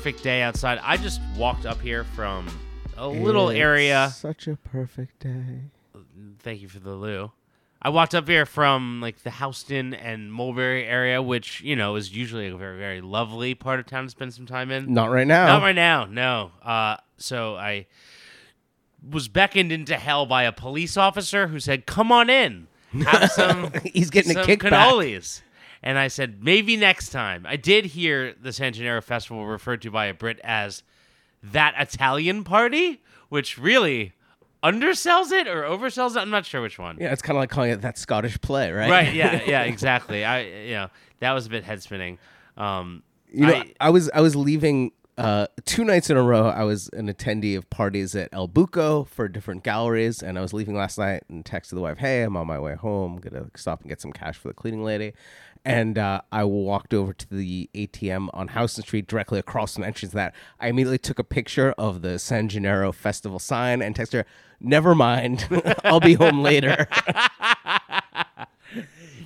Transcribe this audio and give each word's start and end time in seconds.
perfect 0.00 0.22
day 0.22 0.40
outside. 0.40 0.80
I 0.82 0.96
just 0.96 1.20
walked 1.36 1.66
up 1.66 1.78
here 1.78 2.04
from 2.04 2.48
a 2.96 3.06
little 3.06 3.50
area. 3.50 4.10
Such 4.16 4.48
a 4.48 4.56
perfect 4.56 5.18
day. 5.20 5.64
Thank 6.38 6.62
you 6.62 6.68
for 6.68 6.78
the 6.78 6.92
loo. 6.92 7.32
I 7.82 7.90
walked 7.90 8.14
up 8.14 8.26
here 8.26 8.46
from 8.46 9.02
like 9.02 9.22
the 9.24 9.30
Houston 9.30 9.92
and 9.92 10.32
Mulberry 10.32 10.86
area, 10.86 11.20
which 11.20 11.60
you 11.60 11.76
know 11.76 11.96
is 11.96 12.16
usually 12.16 12.48
a 12.48 12.56
very 12.56 12.78
very 12.78 13.02
lovely 13.02 13.54
part 13.54 13.78
of 13.78 13.84
town 13.84 14.04
to 14.04 14.10
spend 14.10 14.32
some 14.32 14.46
time 14.46 14.70
in. 14.70 14.94
Not 14.94 15.10
right 15.10 15.26
now. 15.26 15.46
Not 15.48 15.62
right 15.62 15.74
now, 15.74 16.06
no. 16.06 16.52
Uh, 16.62 16.96
so 17.18 17.56
I 17.56 17.86
was 19.06 19.28
beckoned 19.28 19.70
into 19.70 19.96
hell 19.96 20.24
by 20.24 20.44
a 20.44 20.52
police 20.52 20.96
officer 20.96 21.48
who 21.48 21.60
said, 21.60 21.84
"Come 21.84 22.10
on 22.10 22.30
in, 22.30 22.68
have 23.04 23.30
some." 23.32 23.70
He's 23.84 24.08
getting 24.08 24.32
some 24.32 24.44
a 24.44 24.46
kickback. 24.46 24.70
cannolis. 24.70 25.42
And 25.82 25.98
I 25.98 26.08
said, 26.08 26.42
maybe 26.44 26.76
next 26.76 27.08
time. 27.10 27.46
I 27.48 27.56
did 27.56 27.86
hear 27.86 28.34
the 28.40 28.52
San 28.52 28.72
Gennaro 28.74 29.00
Festival 29.00 29.46
referred 29.46 29.80
to 29.82 29.90
by 29.90 30.06
a 30.06 30.14
Brit 30.14 30.38
as 30.44 30.82
that 31.42 31.74
Italian 31.78 32.44
party, 32.44 33.00
which 33.30 33.56
really 33.56 34.12
undersells 34.62 35.32
it 35.32 35.48
or 35.48 35.62
oversells 35.62 36.16
it. 36.16 36.18
I'm 36.18 36.30
not 36.30 36.44
sure 36.44 36.60
which 36.60 36.78
one. 36.78 36.98
Yeah, 37.00 37.12
it's 37.12 37.22
kind 37.22 37.36
of 37.36 37.40
like 37.40 37.50
calling 37.50 37.70
it 37.70 37.80
that 37.82 37.96
Scottish 37.96 38.38
play, 38.40 38.70
right? 38.72 38.90
Right. 38.90 39.14
Yeah. 39.14 39.40
Yeah. 39.46 39.62
Exactly. 39.62 40.24
I. 40.24 40.40
You 40.42 40.72
know 40.74 40.88
that 41.20 41.32
was 41.32 41.46
a 41.46 41.50
bit 41.50 41.64
head 41.64 41.82
spinning. 41.82 42.18
Um, 42.56 43.02
You 43.32 43.46
know, 43.46 43.54
I- 43.54 43.74
I, 43.80 43.90
was 43.90 44.10
I 44.12 44.20
was 44.20 44.36
leaving 44.36 44.92
uh, 45.18 45.46
two 45.66 45.84
nights 45.84 46.08
in 46.10 46.16
a 46.16 46.22
row. 46.22 46.46
I 46.48 46.64
was 46.64 46.88
an 46.94 47.12
attendee 47.12 47.56
of 47.56 47.68
parties 47.70 48.14
at 48.14 48.28
Il 48.32 48.48
Buco 48.48 49.06
for 49.08 49.28
different 49.28 49.64
galleries, 49.64 50.22
and 50.22 50.38
I 50.38 50.40
was 50.42 50.52
leaving 50.52 50.74
last 50.76 50.98
night 50.98 51.22
and 51.28 51.44
texted 51.44 51.70
the 51.70 51.80
wife, 51.80 51.98
"Hey, 51.98 52.22
I'm 52.22 52.36
on 52.36 52.46
my 52.46 52.58
way 52.58 52.74
home. 52.74 53.14
I'm 53.16 53.20
Gonna 53.20 53.46
stop 53.56 53.80
and 53.80 53.88
get 53.88 54.00
some 54.00 54.12
cash 54.12 54.36
for 54.36 54.48
the 54.48 54.54
cleaning 54.54 54.84
lady." 54.84 55.12
And 55.64 55.98
uh, 55.98 56.22
I 56.32 56.44
walked 56.44 56.94
over 56.94 57.12
to 57.12 57.28
the 57.28 57.68
ATM 57.74 58.28
on 58.32 58.48
Houston 58.48 58.84
Street, 58.84 59.06
directly 59.06 59.38
across 59.38 59.74
from 59.74 59.82
the 59.82 59.88
entrance. 59.88 60.12
To 60.12 60.16
that 60.16 60.34
I 60.58 60.68
immediately 60.68 60.98
took 60.98 61.18
a 61.18 61.24
picture 61.24 61.72
of 61.72 62.02
the 62.02 62.18
San 62.18 62.48
Gennaro 62.48 62.92
Festival 62.92 63.38
sign 63.38 63.82
and 63.82 63.94
texted 63.94 64.12
her, 64.14 64.26
"Never 64.60 64.94
mind, 64.94 65.46
I'll 65.84 66.00
be 66.00 66.14
home 66.14 66.42
later." 66.42 66.86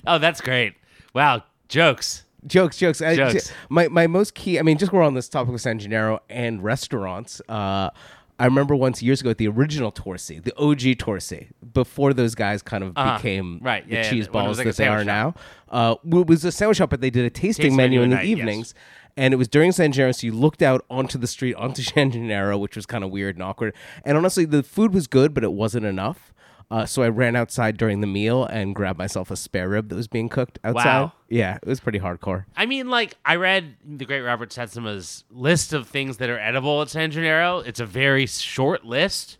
oh, 0.07 0.17
that's 0.17 0.41
great. 0.41 0.75
Wow. 1.13 1.43
Jokes. 1.67 2.23
jokes, 2.45 2.77
jokes. 2.77 3.01
I- 3.01 3.39
my 3.69 3.87
my 3.87 4.07
most 4.07 4.35
key. 4.35 4.59
I 4.59 4.61
mean, 4.61 4.77
just 4.77 4.91
we're 4.91 5.03
on 5.03 5.13
this 5.13 5.29
topic 5.29 5.53
of 5.53 5.61
San 5.61 5.79
Gennaro 5.79 6.21
and 6.29 6.63
restaurants. 6.63 7.41
Uh, 7.49 7.89
I 8.37 8.45
remember 8.45 8.75
once 8.75 9.01
years 9.01 9.21
ago 9.21 9.29
at 9.29 9.37
the 9.37 9.47
original 9.47 9.91
Torrisi, 9.91 10.43
the 10.43 10.53
OG 10.57 10.97
Torrisi, 10.97 11.47
before 11.73 12.13
those 12.13 12.35
guys 12.35 12.61
kind 12.61 12.83
of 12.83 12.91
Uh-huh. 12.95 13.17
became 13.17 13.59
Right, 13.61 13.87
the 13.87 13.95
yeah, 13.95 14.03
yeah, 14.03 14.09
cheese 14.09 14.27
was 14.27 14.33
balls 14.33 14.57
like 14.57 14.67
that 14.67 14.75
they 14.75 14.87
are 14.87 15.03
sandwich 15.05 15.07
now. 15.07 15.35
Uh, 15.69 15.95
it 16.19 16.27
was 16.27 16.43
a 16.43 16.51
sandwich 16.51 16.77
shop, 16.79 16.89
but 16.89 16.99
they 17.01 17.09
did 17.09 17.25
a 17.25 17.29
tasting, 17.29 17.63
Tasting 17.63 17.75
menu 17.77 17.99
menu 17.99 18.03
in 18.03 18.09
the 18.09 18.15
night, 18.17 18.27
yes. 18.27 18.37
evenings. 18.37 18.73
And 19.17 19.33
it 19.33 19.37
was 19.37 19.47
during 19.47 19.71
San 19.71 19.93
Gennaro, 19.93 20.11
so 20.11 20.27
you 20.27 20.33
looked 20.33 20.61
out 20.61 20.83
onto 20.89 21.17
the 21.17 21.27
street, 21.27 21.55
onto 21.55 21.81
San 21.93 22.11
Gennaro, 22.11 22.57
which 22.57 22.75
was 22.75 22.85
kind 22.85 23.03
of 23.05 23.11
weird 23.11 23.37
and 23.37 23.43
awkward. 23.43 23.73
And 24.03 24.17
honestly, 24.17 24.43
the 24.43 24.61
food 24.63 24.93
was 24.93 25.07
good, 25.07 25.33
but 25.33 25.45
it 25.45 25.53
wasn't 25.53 25.85
enough. 25.85 26.33
Uh, 26.71 26.85
so 26.85 27.03
I 27.03 27.09
ran 27.09 27.35
outside 27.35 27.77
during 27.77 28.01
the 28.01 28.07
meal 28.07 28.43
and 28.45 28.73
grabbed 28.73 28.97
myself 28.97 29.29
a 29.29 29.35
spare 29.35 29.69
rib 29.69 29.89
that 29.89 29.95
was 29.95 30.07
being 30.07 30.29
cooked 30.29 30.57
outside. 30.63 30.85
Wow. 30.85 31.13
Yeah, 31.29 31.57
it 31.61 31.67
was 31.67 31.79
pretty 31.79 31.99
hardcore. 31.99 32.45
I 32.55 32.65
mean, 32.65 32.89
like 32.89 33.15
I 33.23 33.35
read 33.35 33.75
the 33.85 34.05
great 34.05 34.21
Robert 34.21 34.49
Sietsema's 34.49 35.23
list 35.29 35.73
of 35.73 35.87
things 35.87 36.17
that 36.17 36.29
are 36.29 36.39
edible 36.39 36.81
at 36.81 36.89
San 36.89 37.11
Gennaro. 37.11 37.59
It's 37.59 37.79
a 37.79 37.85
very 37.85 38.25
short 38.25 38.83
list, 38.83 39.37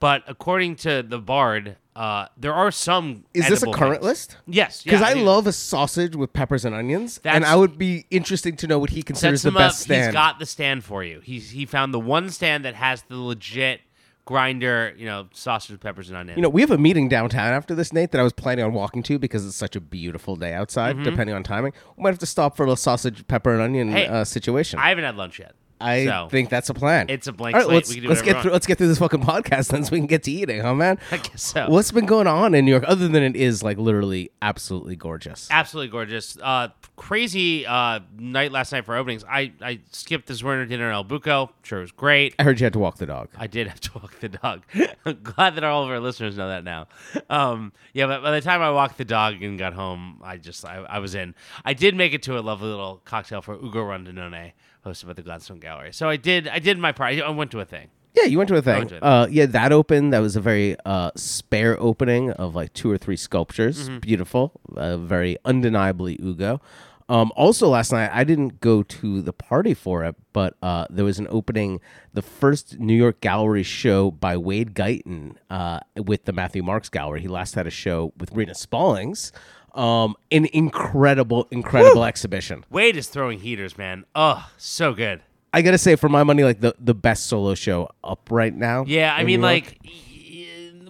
but 0.00 0.22
according 0.26 0.76
to 0.76 1.02
the 1.02 1.18
Bard, 1.18 1.76
uh, 1.94 2.26
there 2.36 2.52
are 2.52 2.70
some. 2.70 3.24
Is 3.32 3.48
this 3.48 3.62
a 3.62 3.72
current 3.72 4.02
things. 4.02 4.04
list? 4.04 4.36
Yes, 4.46 4.82
Because 4.82 5.00
yeah, 5.00 5.06
I 5.06 5.14
mean, 5.14 5.24
love 5.24 5.46
a 5.46 5.52
sausage 5.52 6.14
with 6.14 6.34
peppers 6.34 6.66
and 6.66 6.74
onions, 6.74 7.18
and 7.24 7.42
I 7.42 7.56
would 7.56 7.78
be 7.78 8.04
interesting 8.10 8.54
to 8.56 8.66
know 8.66 8.78
what 8.78 8.90
he 8.90 9.02
considers 9.02 9.40
the 9.42 9.50
best 9.50 9.80
stand. 9.80 10.04
He's 10.04 10.12
got 10.12 10.38
the 10.38 10.44
stand 10.44 10.84
for 10.84 11.02
you. 11.02 11.20
He's 11.20 11.50
he 11.50 11.64
found 11.64 11.94
the 11.94 12.00
one 12.00 12.28
stand 12.28 12.66
that 12.66 12.74
has 12.74 13.02
the 13.04 13.16
legit 13.16 13.80
grinder, 14.26 14.92
you 14.98 15.06
know, 15.06 15.28
sausage 15.32 15.80
peppers 15.80 16.08
and 16.10 16.18
onions. 16.18 16.36
you 16.36 16.42
know, 16.42 16.48
we 16.50 16.60
have 16.60 16.70
a 16.70 16.76
meeting 16.76 17.08
downtown 17.08 17.54
after 17.54 17.74
this, 17.74 17.92
Nate, 17.92 18.10
that 18.10 18.20
I 18.20 18.24
was 18.24 18.34
planning 18.34 18.64
on 18.64 18.74
walking 18.74 19.02
to 19.04 19.18
because 19.18 19.46
it's 19.46 19.56
such 19.56 19.74
a 19.76 19.80
beautiful 19.80 20.36
day 20.36 20.52
outside. 20.52 21.02
Depending 21.02 21.34
on 21.34 21.42
timing, 21.42 21.72
we 21.96 22.02
might 22.02 22.10
have 22.10 22.18
to 22.18 22.26
stop 22.26 22.56
for 22.56 22.64
a 22.64 22.66
little 22.66 22.76
sausage, 22.76 23.26
pepper, 23.28 23.54
and 23.54 23.62
onion 23.62 23.86
Mm-hmm. 23.88 23.96
Hey, 23.96 24.06
uh, 24.08 24.24
situation. 24.24 24.78
I 24.80 24.88
haven't 24.90 25.04
had 25.04 25.16
lunch 25.16 25.38
yet. 25.38 25.54
I 25.80 26.04
so, 26.04 26.28
think 26.30 26.48
that's 26.48 26.68
a 26.70 26.74
plan. 26.74 27.06
It's 27.08 27.26
a 27.26 27.32
blank 27.32 27.54
All 27.54 27.60
right, 27.60 27.66
slate. 27.66 27.74
let's 27.74 27.88
We 27.88 27.94
can 27.96 28.02
do 28.04 28.08
let's 28.08 28.22
get 28.22 28.42
through 28.42 28.52
let's 28.52 28.66
get 28.66 28.78
through 28.78 28.88
this 28.88 28.98
fucking 28.98 29.20
podcast 29.22 29.68
then, 29.68 29.84
so 29.84 29.92
we 29.92 29.98
can 29.98 30.06
get 30.06 30.22
to 30.24 30.30
eating, 30.30 30.60
huh, 30.60 30.74
man? 30.74 30.98
I 31.10 31.18
guess 31.18 31.42
so. 31.42 31.68
What's 31.68 31.92
been 31.92 32.06
going 32.06 32.26
on 32.26 32.54
in 32.54 32.64
New 32.64 32.70
York 32.70 32.84
other 32.86 33.08
than 33.08 33.22
it 33.22 33.36
is 33.36 33.62
like 33.62 33.78
literally 33.78 34.30
absolutely 34.40 34.96
gorgeous? 34.96 35.48
Absolutely 35.50 35.90
gorgeous. 35.90 36.38
Uh, 36.40 36.68
crazy 36.96 37.66
uh, 37.66 38.00
night 38.18 38.52
last 38.52 38.72
night 38.72 38.84
for 38.84 38.96
openings. 38.96 39.24
I, 39.28 39.52
I 39.60 39.80
skipped 39.90 40.26
this 40.26 40.42
Zwirner 40.42 40.68
dinner 40.68 40.88
in 40.88 40.94
Il 40.94 41.04
Buco. 41.04 41.50
Sure, 41.62 41.78
it 41.78 41.82
was 41.82 41.92
great. 41.92 42.34
I 42.38 42.42
heard 42.42 42.58
you 42.58 42.64
had 42.64 42.72
to 42.72 42.78
walk 42.78 42.96
the 42.96 43.06
dog. 43.06 43.28
I 43.36 43.46
did 43.46 43.68
have 43.68 43.80
to 43.80 43.90
walk 43.94 44.18
the 44.20 44.30
dog. 44.30 44.62
I'm 45.04 45.20
glad 45.22 45.56
that 45.56 45.64
all 45.64 45.84
of 45.84 45.90
our 45.90 46.00
listeners 46.00 46.36
know 46.36 46.48
that 46.48 46.64
now. 46.64 46.88
Um, 47.30 47.72
yeah, 47.92 48.06
but 48.06 48.22
by 48.22 48.32
the 48.32 48.40
time 48.40 48.62
I 48.62 48.70
walked 48.70 48.98
the 48.98 49.04
dog 49.04 49.42
and 49.42 49.58
got 49.58 49.74
home, 49.74 50.20
I 50.24 50.38
just 50.38 50.64
I, 50.64 50.76
I 50.76 50.98
was 50.98 51.14
in. 51.14 51.34
I 51.64 51.74
did 51.74 51.94
make 51.94 52.14
it 52.14 52.22
to 52.24 52.38
a 52.38 52.40
lovely 52.40 52.68
little 52.68 53.02
cocktail 53.04 53.42
for 53.42 53.54
Ugo 53.54 53.80
Rondinone, 53.80 54.52
hosted 54.86 55.06
by 55.06 55.12
the 55.12 55.22
Gladstone 55.22 55.58
Gallery. 55.58 55.92
So 55.92 56.08
I 56.08 56.16
did 56.16 56.48
I 56.48 56.58
did 56.58 56.78
my 56.78 56.92
part. 56.92 57.20
I 57.20 57.28
went 57.30 57.50
to 57.50 57.60
a 57.60 57.64
thing. 57.64 57.88
Yeah, 58.14 58.24
you 58.24 58.38
went 58.38 58.48
to 58.48 58.56
a 58.56 58.62
thing. 58.62 58.88
to 58.88 59.04
Uh, 59.04 59.26
yeah, 59.30 59.44
that 59.44 59.72
opened. 59.72 60.14
That 60.14 60.20
was 60.20 60.36
a 60.36 60.40
very 60.40 60.74
uh, 60.86 61.10
spare 61.16 61.78
opening 61.78 62.30
of 62.30 62.54
like 62.54 62.72
two 62.72 62.90
or 62.90 62.96
three 62.96 63.16
sculptures. 63.16 63.90
Mm-hmm. 63.90 63.98
Beautiful, 63.98 64.52
uh, 64.74 64.96
very 64.96 65.36
undeniably 65.44 66.18
Ugo. 66.22 66.62
Um, 67.08 67.30
also, 67.36 67.68
last 67.68 67.92
night 67.92 68.10
I 68.12 68.24
didn't 68.24 68.60
go 68.60 68.82
to 68.82 69.22
the 69.22 69.32
party 69.32 69.74
for 69.74 70.04
it, 70.04 70.16
but 70.32 70.56
uh, 70.62 70.86
there 70.90 71.04
was 71.04 71.18
an 71.18 71.28
opening, 71.30 71.80
the 72.14 72.22
first 72.22 72.80
New 72.80 72.94
York 72.94 73.20
Gallery 73.20 73.62
show 73.62 74.10
by 74.10 74.36
Wade 74.36 74.74
Guyton 74.74 75.36
uh, 75.48 75.80
with 75.96 76.24
the 76.24 76.32
Matthew 76.32 76.62
Marks 76.64 76.88
Gallery. 76.88 77.20
He 77.20 77.28
last 77.28 77.54
had 77.54 77.66
a 77.66 77.70
show 77.70 78.12
with 78.18 78.32
Reena 78.32 78.56
Spaulings. 78.56 79.30
Um, 79.76 80.16
an 80.32 80.46
incredible, 80.52 81.46
incredible 81.50 82.04
exhibition. 82.04 82.64
Wade 82.70 82.96
is 82.96 83.08
throwing 83.08 83.40
heaters, 83.40 83.76
man. 83.76 84.04
Oh, 84.14 84.48
so 84.56 84.94
good. 84.94 85.20
I 85.52 85.62
gotta 85.62 85.78
say, 85.78 85.96
for 85.96 86.08
my 86.08 86.22
money, 86.22 86.44
like 86.44 86.60
the, 86.60 86.74
the 86.78 86.94
best 86.94 87.26
solo 87.26 87.54
show 87.54 87.90
up 88.02 88.30
right 88.30 88.54
now. 88.54 88.84
Yeah, 88.86 89.14
I 89.14 89.24
mean, 89.24 89.40
like 89.42 89.78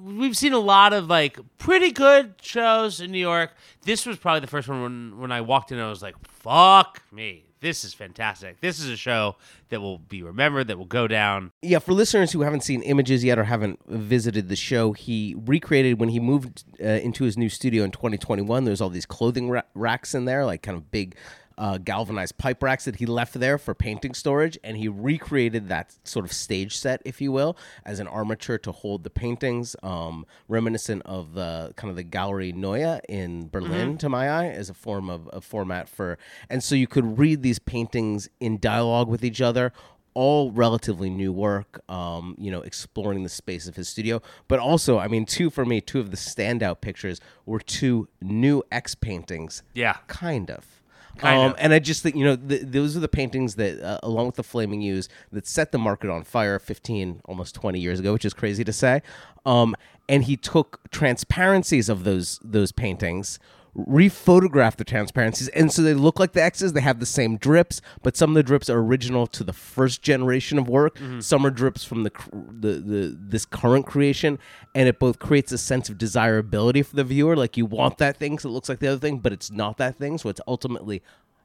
we've 0.00 0.36
seen 0.36 0.52
a 0.52 0.58
lot 0.58 0.92
of 0.92 1.08
like 1.08 1.38
pretty 1.58 1.92
good 1.92 2.34
shows 2.40 3.00
in 3.00 3.10
New 3.12 3.18
York. 3.18 3.52
This 3.82 4.06
was 4.06 4.16
probably 4.18 4.40
the 4.40 4.46
first 4.46 4.68
one 4.68 4.82
when 4.82 5.18
when 5.18 5.32
I 5.32 5.40
walked 5.40 5.72
in. 5.72 5.78
I 5.78 5.88
was 5.88 6.02
like, 6.02 6.14
"Fuck 6.26 7.02
me, 7.12 7.44
this 7.66 7.84
is 7.84 7.92
fantastic. 7.92 8.60
This 8.60 8.78
is 8.78 8.88
a 8.88 8.96
show 8.96 9.36
that 9.70 9.80
will 9.80 9.98
be 9.98 10.22
remembered, 10.22 10.68
that 10.68 10.78
will 10.78 10.84
go 10.84 11.08
down." 11.08 11.50
Yeah, 11.62 11.80
for 11.80 11.92
listeners 11.92 12.32
who 12.32 12.42
haven't 12.42 12.62
seen 12.62 12.82
images 12.82 13.24
yet 13.24 13.38
or 13.38 13.44
haven't 13.44 13.80
visited 13.86 14.48
the 14.48 14.56
show, 14.56 14.92
he 14.92 15.34
recreated 15.36 15.98
when 15.98 16.10
he 16.10 16.20
moved 16.20 16.64
uh, 16.80 16.84
into 16.84 17.24
his 17.24 17.36
new 17.36 17.48
studio 17.48 17.82
in 17.82 17.90
2021. 17.90 18.64
There's 18.64 18.80
all 18.80 18.88
these 18.88 19.06
clothing 19.06 19.50
ra- 19.50 19.62
racks 19.74 20.14
in 20.14 20.26
there, 20.26 20.44
like 20.44 20.62
kind 20.62 20.76
of 20.76 20.90
big 20.90 21.16
uh, 21.58 21.78
galvanized 21.78 22.36
pipe 22.38 22.62
racks 22.62 22.84
that 22.84 22.96
he 22.96 23.06
left 23.06 23.34
there 23.34 23.58
for 23.58 23.74
painting 23.74 24.14
storage, 24.14 24.58
and 24.62 24.76
he 24.76 24.88
recreated 24.88 25.68
that 25.68 25.96
sort 26.04 26.24
of 26.24 26.32
stage 26.32 26.76
set, 26.76 27.00
if 27.04 27.20
you 27.20 27.32
will, 27.32 27.56
as 27.84 28.00
an 28.00 28.06
armature 28.06 28.58
to 28.58 28.72
hold 28.72 29.04
the 29.04 29.10
paintings, 29.10 29.76
um, 29.82 30.26
reminiscent 30.48 31.02
of 31.04 31.34
the 31.34 31.72
kind 31.76 31.90
of 31.90 31.96
the 31.96 32.02
Gallery 32.02 32.52
Neue 32.52 33.00
in 33.08 33.48
Berlin, 33.48 33.98
to 33.98 34.08
my 34.08 34.28
eye, 34.28 34.48
as 34.48 34.70
a 34.70 34.74
form 34.74 35.08
of 35.10 35.28
a 35.32 35.40
format 35.40 35.88
for, 35.88 36.18
and 36.50 36.62
so 36.62 36.74
you 36.74 36.86
could 36.86 37.18
read 37.18 37.42
these 37.42 37.58
paintings 37.58 38.28
in 38.40 38.58
dialogue 38.58 39.08
with 39.08 39.24
each 39.24 39.40
other 39.40 39.72
all 40.16 40.50
relatively 40.50 41.10
new 41.10 41.30
work, 41.30 41.82
um, 41.90 42.34
you 42.38 42.50
know, 42.50 42.62
exploring 42.62 43.22
the 43.22 43.28
space 43.28 43.68
of 43.68 43.76
his 43.76 43.86
studio. 43.86 44.22
But 44.48 44.58
also, 44.58 44.98
I 44.98 45.08
mean, 45.08 45.26
two 45.26 45.50
for 45.50 45.66
me, 45.66 45.82
two 45.82 46.00
of 46.00 46.10
the 46.10 46.16
standout 46.16 46.80
pictures 46.80 47.20
were 47.44 47.60
two 47.60 48.08
new 48.22 48.62
X 48.72 48.94
paintings. 48.94 49.62
Yeah. 49.74 49.98
Kind 50.06 50.50
of. 50.50 50.75
Um. 51.22 51.54
And 51.58 51.72
I 51.72 51.78
just 51.78 52.02
think, 52.02 52.16
you 52.16 52.24
know, 52.24 52.36
th- 52.36 52.62
those 52.64 52.96
are 52.96 53.00
the 53.00 53.08
paintings 53.08 53.54
that, 53.56 53.80
uh, 53.80 53.98
along 54.02 54.26
with 54.26 54.36
the 54.36 54.42
Flaming 54.42 54.82
U's, 54.82 55.08
that 55.32 55.46
set 55.46 55.72
the 55.72 55.78
market 55.78 56.10
on 56.10 56.24
fire 56.24 56.58
15, 56.58 57.22
almost 57.24 57.54
20 57.54 57.80
years 57.80 58.00
ago, 58.00 58.12
which 58.12 58.24
is 58.24 58.34
crazy 58.34 58.64
to 58.64 58.72
say. 58.72 59.02
Um, 59.44 59.74
and 60.08 60.24
he 60.24 60.36
took 60.36 60.80
transparencies 60.90 61.88
of 61.88 62.04
those 62.04 62.40
those 62.42 62.72
paintings, 62.72 63.38
rephotographed 63.76 64.76
the 64.76 64.84
transparencies, 64.84 65.48
and 65.48 65.70
so 65.72 65.82
they 65.82 65.94
look 65.94 66.18
like 66.18 66.32
the 66.32 66.42
X's. 66.42 66.72
They 66.72 66.80
have 66.80 66.98
the 67.00 67.06
same 67.06 67.36
drips, 67.36 67.80
but 68.02 68.16
some 68.16 68.30
of 68.30 68.34
the 68.34 68.42
drips 68.42 68.70
are 68.70 68.78
original 68.78 69.26
to 69.28 69.44
the 69.44 69.52
first 69.52 70.02
generation 70.02 70.58
of 70.58 70.68
work. 70.68 70.98
Some 71.20 71.44
are 71.46 71.50
drips 71.50 71.84
from 71.84 72.02
the, 72.04 72.10
the 72.32 72.72
the 72.80 73.16
this 73.20 73.44
current 73.44 73.86
creation, 73.86 74.38
and 74.74 74.88
it 74.88 74.98
both 74.98 75.18
creates 75.18 75.52
a 75.52 75.58
sense 75.58 75.88
of 75.88 75.98
desirability 75.98 76.82
for 76.82 76.96
the 76.96 77.04
viewer, 77.04 77.36
like 77.36 77.56
you 77.56 77.66
want 77.66 77.98
that 77.98 78.16
thing, 78.16 78.38
so 78.38 78.48
it 78.48 78.52
looks 78.52 78.68
like 78.68 78.78
the 78.78 78.88
other 78.88 78.98
thing, 79.00 79.18
but 79.18 79.32
it's 79.32 79.50
not 79.50 79.76
that 79.78 79.96
thing, 79.96 80.18
so 80.18 80.28
it's 80.28 80.40
ultimately 80.48 81.02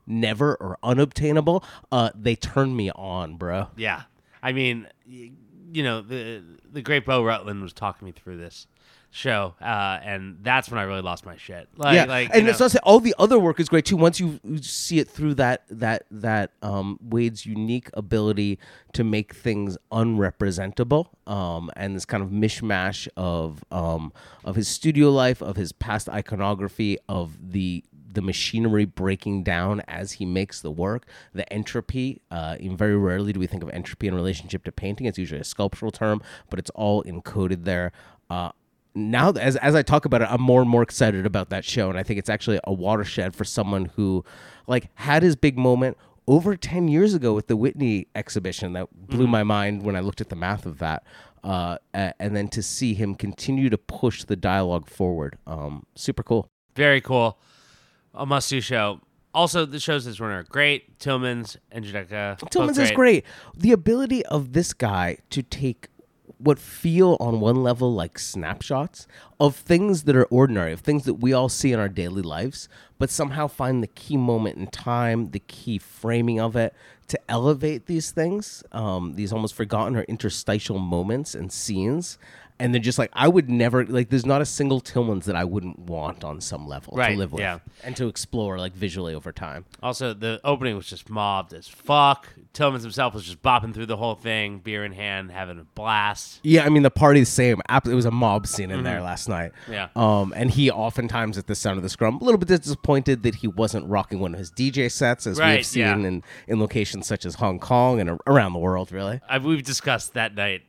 never 0.07 0.55
or 0.55 0.77
unobtainable. 0.83 1.63
Uh, 1.91 2.09
they 2.15 2.35
turn 2.35 2.75
me 2.75 2.91
on, 2.91 3.35
bro. 3.37 3.67
Yeah, 3.75 4.03
I 4.41 4.51
mean, 4.51 4.87
y- 5.07 5.31
you 5.73 5.83
know, 5.83 6.01
the 6.01 6.43
the 6.71 6.81
great 6.81 7.05
Beau 7.05 7.23
Rutland 7.23 7.61
was 7.61 7.73
talking 7.73 8.05
me 8.05 8.11
through 8.11 8.37
this 8.37 8.67
show, 9.11 9.53
uh, 9.61 9.99
and 10.03 10.37
that's 10.41 10.71
when 10.71 10.79
I 10.79 10.83
really 10.83 11.01
lost 11.01 11.25
my 11.25 11.35
shit. 11.35 11.67
Like, 11.75 11.95
yeah, 11.95 12.05
like, 12.05 12.29
and 12.33 12.47
it's 12.47 12.59
know- 12.59 12.65
also 12.65 12.79
all 12.83 12.99
the 12.99 13.13
other 13.19 13.37
work 13.37 13.59
is 13.59 13.69
great 13.69 13.85
too. 13.85 13.97
Once 13.97 14.19
you 14.19 14.39
see 14.61 14.99
it 14.99 15.09
through 15.09 15.35
that 15.35 15.63
that 15.69 16.05
that 16.09 16.51
um, 16.61 16.97
Wade's 17.01 17.45
unique 17.45 17.89
ability 17.93 18.57
to 18.93 19.03
make 19.03 19.35
things 19.35 19.77
unrepresentable, 19.91 21.07
um, 21.27 21.69
and 21.75 21.95
this 21.95 22.05
kind 22.05 22.23
of 22.23 22.29
mishmash 22.29 23.07
of 23.17 23.63
um, 23.71 24.13
of 24.45 24.55
his 24.55 24.67
studio 24.67 25.09
life, 25.11 25.41
of 25.41 25.57
his 25.57 25.71
past 25.73 26.09
iconography, 26.09 26.97
of 27.07 27.51
the 27.51 27.83
the 28.13 28.21
machinery 28.21 28.85
breaking 28.85 29.43
down 29.43 29.81
as 29.87 30.13
he 30.13 30.25
makes 30.25 30.61
the 30.61 30.71
work, 30.71 31.05
the 31.33 31.51
entropy. 31.51 32.21
Uh, 32.29 32.57
very 32.61 32.97
rarely 32.97 33.31
do 33.33 33.39
we 33.39 33.47
think 33.47 33.63
of 33.63 33.69
entropy 33.69 34.07
in 34.07 34.15
relationship 34.15 34.63
to 34.63 34.71
painting. 34.71 35.07
It's 35.07 35.17
usually 35.17 35.41
a 35.41 35.45
sculptural 35.45 35.91
term, 35.91 36.21
but 36.49 36.59
it's 36.59 36.69
all 36.71 37.03
encoded 37.03 37.63
there. 37.63 37.91
Uh, 38.29 38.51
now 38.93 39.31
as 39.31 39.55
as 39.57 39.75
I 39.75 39.81
talk 39.81 40.05
about 40.05 40.21
it, 40.21 40.27
I'm 40.29 40.41
more 40.41 40.61
and 40.61 40.69
more 40.69 40.83
excited 40.83 41.25
about 41.25 41.49
that 41.49 41.63
show, 41.65 41.89
and 41.89 41.97
I 41.97 42.03
think 42.03 42.19
it's 42.19 42.29
actually 42.29 42.59
a 42.63 42.73
watershed 42.73 43.35
for 43.35 43.43
someone 43.43 43.85
who, 43.95 44.23
like, 44.67 44.89
had 44.95 45.23
his 45.23 45.35
big 45.35 45.57
moment 45.57 45.97
over 46.27 46.55
ten 46.55 46.87
years 46.87 47.13
ago 47.13 47.33
with 47.33 47.47
the 47.47 47.57
Whitney 47.57 48.07
exhibition 48.15 48.73
that 48.73 48.87
blew 48.93 49.27
my 49.27 49.43
mind 49.43 49.83
when 49.83 49.95
I 49.95 49.99
looked 50.01 50.21
at 50.21 50.29
the 50.29 50.35
math 50.35 50.65
of 50.65 50.79
that, 50.79 51.03
uh, 51.43 51.77
and 51.93 52.35
then 52.35 52.47
to 52.49 52.61
see 52.61 52.93
him 52.93 53.15
continue 53.15 53.69
to 53.69 53.77
push 53.77 54.23
the 54.23 54.35
dialogue 54.35 54.87
forward, 54.87 55.37
um, 55.47 55.85
super 55.95 56.23
cool. 56.23 56.47
Very 56.75 57.01
cool. 57.01 57.37
A 58.13 58.25
must 58.25 58.49
do 58.49 58.61
show. 58.61 59.01
Also, 59.33 59.65
the 59.65 59.79
shows 59.79 60.03
this 60.03 60.19
run 60.19 60.31
are 60.31 60.43
great. 60.43 60.99
Tillmans 60.99 61.55
and 61.71 61.85
Njideka. 61.85 62.39
both 62.39 62.49
Tillmans 62.49 62.77
is 62.77 62.91
great. 62.91 63.25
The 63.55 63.71
ability 63.71 64.25
of 64.25 64.51
this 64.51 64.73
guy 64.73 65.19
to 65.29 65.41
take 65.41 65.87
what 66.43 66.59
feel 66.59 67.17
on 67.19 67.39
one 67.39 67.63
level 67.63 67.93
like 67.93 68.17
snapshots 68.19 69.07
of 69.39 69.55
things 69.55 70.03
that 70.03 70.15
are 70.15 70.25
ordinary, 70.25 70.73
of 70.73 70.81
things 70.81 71.05
that 71.05 71.15
we 71.15 71.33
all 71.33 71.49
see 71.49 71.71
in 71.71 71.79
our 71.79 71.89
daily 71.89 72.21
lives, 72.21 72.67
but 72.97 73.09
somehow 73.09 73.47
find 73.47 73.81
the 73.81 73.87
key 73.87 74.17
moment 74.17 74.57
in 74.57 74.67
time, 74.67 75.31
the 75.31 75.39
key 75.39 75.77
framing 75.77 76.39
of 76.39 76.55
it 76.55 76.73
to 77.07 77.19
elevate 77.29 77.87
these 77.87 78.11
things, 78.11 78.63
um, 78.71 79.15
these 79.15 79.33
almost 79.33 79.53
forgotten 79.53 79.95
or 79.97 80.03
interstitial 80.03 80.79
moments 80.79 81.35
and 81.35 81.51
scenes. 81.51 82.17
And 82.61 82.73
they're 82.73 82.81
just 82.81 82.99
like 82.99 83.09
I 83.13 83.27
would 83.27 83.49
never 83.49 83.85
like. 83.85 84.09
There's 84.09 84.25
not 84.25 84.41
a 84.41 84.45
single 84.45 84.79
Tillmans 84.81 85.23
that 85.25 85.35
I 85.35 85.43
wouldn't 85.43 85.79
want 85.79 86.23
on 86.23 86.39
some 86.41 86.67
level 86.67 86.93
Right, 86.95 87.11
to 87.13 87.17
live 87.17 87.31
with 87.33 87.41
yeah. 87.41 87.59
and 87.83 87.95
to 87.97 88.07
explore 88.07 88.57
like 88.59 88.73
visually 88.73 89.13
over 89.15 89.31
time. 89.31 89.65
Also, 89.81 90.13
the 90.13 90.39
opening 90.43 90.75
was 90.75 90.85
just 90.87 91.09
mobbed 91.09 91.53
as 91.53 91.67
fuck. 91.67 92.27
Tillmans 92.53 92.81
himself 92.81 93.13
was 93.13 93.23
just 93.23 93.41
bopping 93.41 93.73
through 93.73 93.85
the 93.87 93.97
whole 93.97 94.15
thing, 94.15 94.59
beer 94.59 94.83
in 94.85 94.91
hand, 94.91 95.31
having 95.31 95.59
a 95.59 95.63
blast. 95.75 96.39
Yeah, 96.43 96.63
I 96.65 96.69
mean 96.69 96.83
the 96.83 96.91
party's 96.91 97.29
same. 97.29 97.61
It 97.69 97.87
was 97.87 98.05
a 98.05 98.11
mob 98.11 98.45
scene 98.47 98.71
in 98.71 98.83
there 98.83 99.01
last 99.01 99.27
night. 99.27 99.51
Mm-hmm. 99.63 99.73
Yeah. 99.73 99.87
Um, 99.95 100.33
and 100.35 100.51
he 100.51 100.69
oftentimes 100.69 101.37
at 101.37 101.47
the 101.47 101.55
sound 101.55 101.77
of 101.77 101.83
the 101.83 101.89
scrum, 101.89 102.17
a 102.17 102.23
little 102.23 102.37
bit 102.37 102.47
disappointed 102.49 103.23
that 103.23 103.35
he 103.35 103.47
wasn't 103.47 103.87
rocking 103.87 104.19
one 104.19 104.33
of 104.33 104.39
his 104.39 104.51
DJ 104.51 104.91
sets, 104.91 105.25
as 105.25 105.39
Right, 105.39 105.57
we've 105.57 105.65
seen 105.65 105.81
yeah. 105.81 105.95
in 105.95 106.23
in 106.47 106.59
locations 106.59 107.07
such 107.07 107.25
as 107.25 107.35
Hong 107.35 107.57
Kong 107.59 107.99
and 107.99 108.19
around 108.27 108.53
the 108.53 108.59
world, 108.59 108.91
really. 108.91 109.19
I, 109.27 109.37
we've 109.37 109.63
discussed 109.63 110.13
that 110.13 110.35
night 110.35 110.61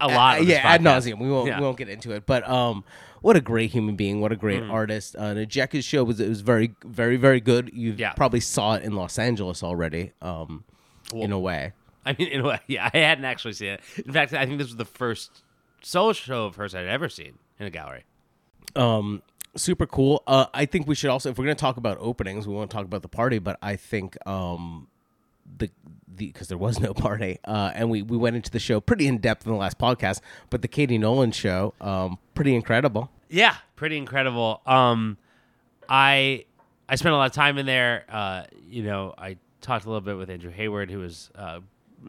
a 0.00 0.08
lot. 0.08 0.44
Yeah, 0.44 0.60
ad 0.64 0.80
nauseum. 0.82 1.18
We 1.18 1.30
won't 1.30 1.46
Yeah. 1.48 1.58
we 1.58 1.64
won't 1.64 1.76
get 1.78 1.88
into 1.88 2.12
it, 2.12 2.26
but 2.26 2.48
um, 2.48 2.84
what 3.20 3.36
a 3.36 3.40
great 3.40 3.70
human 3.70 3.96
being! 3.96 4.20
What 4.20 4.32
a 4.32 4.36
great 4.36 4.62
Mm. 4.62 4.70
artist! 4.72 5.16
Uh, 5.16 5.34
Njideka's 5.34 5.84
show 5.84 6.04
was 6.04 6.20
it 6.20 6.28
was 6.28 6.40
very 6.40 6.74
very 6.84 7.16
very 7.16 7.40
good. 7.40 7.70
You 7.72 7.94
Yeah. 7.96 8.12
probably 8.12 8.40
saw 8.40 8.74
it 8.74 8.82
in 8.84 8.92
Los 8.94 9.18
Angeles 9.18 9.62
already. 9.62 10.12
Um, 10.22 10.64
in 11.12 11.32
a 11.32 11.38
way. 11.38 11.72
I 12.06 12.14
mean, 12.18 12.28
in 12.28 12.40
a 12.40 12.44
way, 12.48 12.60
yeah, 12.66 12.90
I 12.92 12.98
hadn't 12.98 13.24
actually 13.24 13.54
seen 13.54 13.70
it. 13.70 13.80
In 14.06 14.12
fact, 14.12 14.32
I 14.32 14.46
think 14.46 14.58
this 14.58 14.68
was 14.68 14.76
the 14.76 14.84
first 14.84 15.42
solo 15.82 16.12
show 16.12 16.46
of 16.46 16.56
hers 16.56 16.74
I'd 16.74 16.86
ever 16.86 17.08
seen 17.08 17.38
in 17.58 17.66
a 17.66 17.70
gallery. 17.70 18.04
um 18.76 19.22
super 19.56 19.86
cool 19.86 20.22
uh 20.26 20.44
i 20.54 20.64
think 20.66 20.86
we 20.86 20.94
should 20.94 21.08
also 21.10 21.30
if 21.30 21.38
we're 21.38 21.44
going 21.44 21.56
to 21.56 21.60
talk 21.60 21.78
about 21.78 21.96
openings 22.00 22.46
we 22.46 22.54
won't 22.54 22.70
talk 22.70 22.84
about 22.84 23.00
the 23.02 23.08
party 23.08 23.38
but 23.38 23.58
i 23.62 23.74
think 23.74 24.16
um 24.26 24.86
the 25.56 25.70
the 26.06 26.26
because 26.26 26.48
there 26.48 26.58
was 26.58 26.80
no 26.80 26.92
party 27.06 27.38
uh 27.44 27.70
and 27.74 27.90
we 27.90 28.02
we 28.02 28.16
went 28.16 28.36
into 28.36 28.50
the 28.50 28.58
show 28.58 28.80
pretty 28.80 29.06
in 29.06 29.18
depth 29.18 29.46
in 29.46 29.52
the 29.52 29.58
last 29.58 29.78
podcast 29.78 30.20
but 30.50 30.62
the 30.62 30.68
cady 30.68 30.98
noland 30.98 31.34
show 31.34 31.72
um 31.80 32.18
pretty 32.34 32.54
incredible 32.54 33.10
Yeah, 33.28 33.54
pretty 33.76 33.96
incredible. 33.98 34.60
Um, 34.66 35.18
I 35.88 36.44
I 36.88 36.96
spent 36.96 37.12
a 37.12 37.16
lot 37.16 37.26
of 37.26 37.32
time 37.32 37.58
in 37.58 37.66
there. 37.66 38.04
Uh, 38.08 38.44
you 38.68 38.82
know, 38.82 39.14
I 39.18 39.36
talked 39.60 39.84
a 39.84 39.88
little 39.88 40.00
bit 40.00 40.16
with 40.16 40.30
Andrew 40.30 40.50
Hayward, 40.50 40.90
who 40.90 41.00
was, 41.00 41.30
uh, 41.34 41.60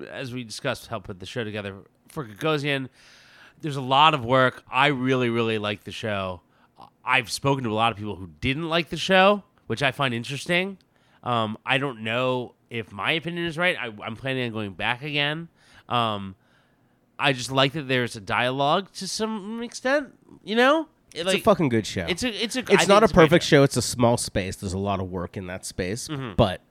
as 0.10 0.34
we 0.34 0.44
discussed, 0.46 0.88
helped 0.88 1.08
put 1.08 1.20
the 1.20 1.26
show 1.26 1.44
together 1.44 1.76
for 2.08 2.26
Gagosian. 2.26 2.88
There's 3.62 3.76
a 3.76 3.82
lot 3.82 4.14
of 4.14 4.24
work. 4.24 4.64
I 4.72 4.88
really, 4.88 5.30
really 5.30 5.58
like 5.58 5.84
the 5.84 5.92
show. 5.92 6.42
I've 7.04 7.30
spoken 7.30 7.64
to 7.66 7.70
a 7.72 7.74
lot 7.76 7.92
of 7.92 7.98
people 7.98 8.16
who 8.16 8.30
didn't 8.40 8.70
like 8.70 8.90
the 8.90 8.98
show, 8.98 9.44
which 9.68 9.84
I 9.84 9.92
find 9.92 10.14
interesting. 10.14 10.78
Um, 11.24 11.58
I 11.66 11.78
don't 11.78 12.02
know 12.04 12.54
if 12.70 12.92
my 12.92 13.12
opinion 13.14 13.46
is 13.46 13.58
right. 13.58 13.76
I, 13.80 13.92
I'm 14.04 14.16
planning 14.16 14.46
on 14.46 14.52
going 14.52 14.74
back 14.74 15.02
again. 15.02 15.48
Um, 15.88 16.36
I 17.18 17.34
just 17.34 17.52
like 17.52 17.74
that 17.74 17.88
there's 17.88 18.16
a 18.16 18.22
dialogue 18.22 18.92
to 18.94 19.08
some 19.08 19.62
extent. 19.62 20.14
You 20.44 20.56
know, 20.56 20.88
it's 21.14 21.26
like 21.26 21.38
a 21.40 21.42
fucking 21.42 21.70
good 21.70 21.86
show 21.88 22.06
it's 22.08 22.24
a 22.24 22.44
it's 22.44 22.56
a. 22.56 22.60
it's 22.72 22.88
not 22.88 23.04
a 23.04 23.08
great 23.08 23.16
perfect 23.16 23.44
show 23.44 23.64
it's 23.64 23.76
a 23.76 23.82
small 23.82 24.16
space 24.16 24.56
there's 24.58 24.74
a 24.74 24.78
lot 24.78 25.00
of 25.00 25.10
work 25.10 25.36
in 25.38 25.48
that 25.48 25.66
space 25.66 26.08
Mm-hmm. 26.08 26.34
but 26.38 26.62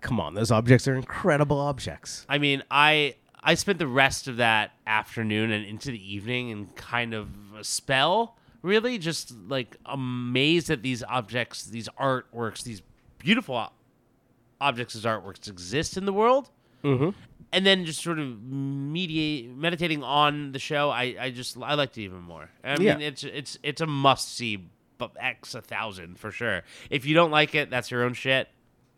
come 0.00 0.18
on 0.18 0.34
those 0.34 0.50
objects 0.50 0.88
are 0.88 0.96
incredible 0.96 1.60
objects 1.60 2.26
I 2.28 2.38
mean, 2.38 2.64
I 2.70 3.14
I 3.42 3.54
spent 3.54 3.78
the 3.78 3.86
rest 3.86 4.26
of 4.28 4.36
that 4.38 4.72
afternoon 4.86 5.50
and 5.52 5.64
into 5.64 5.90
the 5.90 6.14
evening 6.14 6.50
in 6.50 6.66
kind 6.76 7.12
of 7.14 7.28
a 7.58 7.64
spell, 7.64 8.36
really, 8.62 8.98
just 8.98 9.32
like 9.48 9.76
amazed 9.84 10.70
at 10.70 10.82
these 10.82 11.02
objects, 11.02 11.64
these 11.64 11.88
artworks, 12.00 12.62
these 12.62 12.82
beautiful 13.18 13.72
objects 14.62 14.94
as 14.96 15.04
artworks 15.04 15.48
exist 15.48 15.96
in 15.96 16.04
the 16.06 16.12
world. 16.12 16.50
mm-hmm. 16.84 17.10
And 17.54 17.66
then 17.66 17.84
just 17.84 18.00
sort 18.02 18.18
of 18.18 18.42
mediate, 18.42 19.50
meditating 19.54 20.02
on 20.02 20.52
the 20.52 20.58
show, 20.58 20.88
I, 20.88 21.14
I 21.20 21.30
just 21.30 21.56
I 21.60 21.74
liked 21.74 21.98
it 21.98 22.04
even 22.04 22.22
more. 22.22 22.48
I 22.64 22.78
mean, 22.78 22.86
Yeah. 22.86 22.98
it's 22.98 23.24
it's 23.24 23.58
it's 23.62 23.80
a 23.82 23.86
must 23.86 24.34
see, 24.34 24.70
but 24.96 25.10
X 25.20 25.54
a 25.54 25.60
thousand 25.60 26.18
for 26.18 26.30
sure. 26.30 26.62
If 26.88 27.04
you 27.04 27.14
don't 27.14 27.30
like 27.30 27.54
it, 27.54 27.68
that's 27.68 27.90
your 27.90 28.04
own 28.04 28.14
shit. 28.14 28.48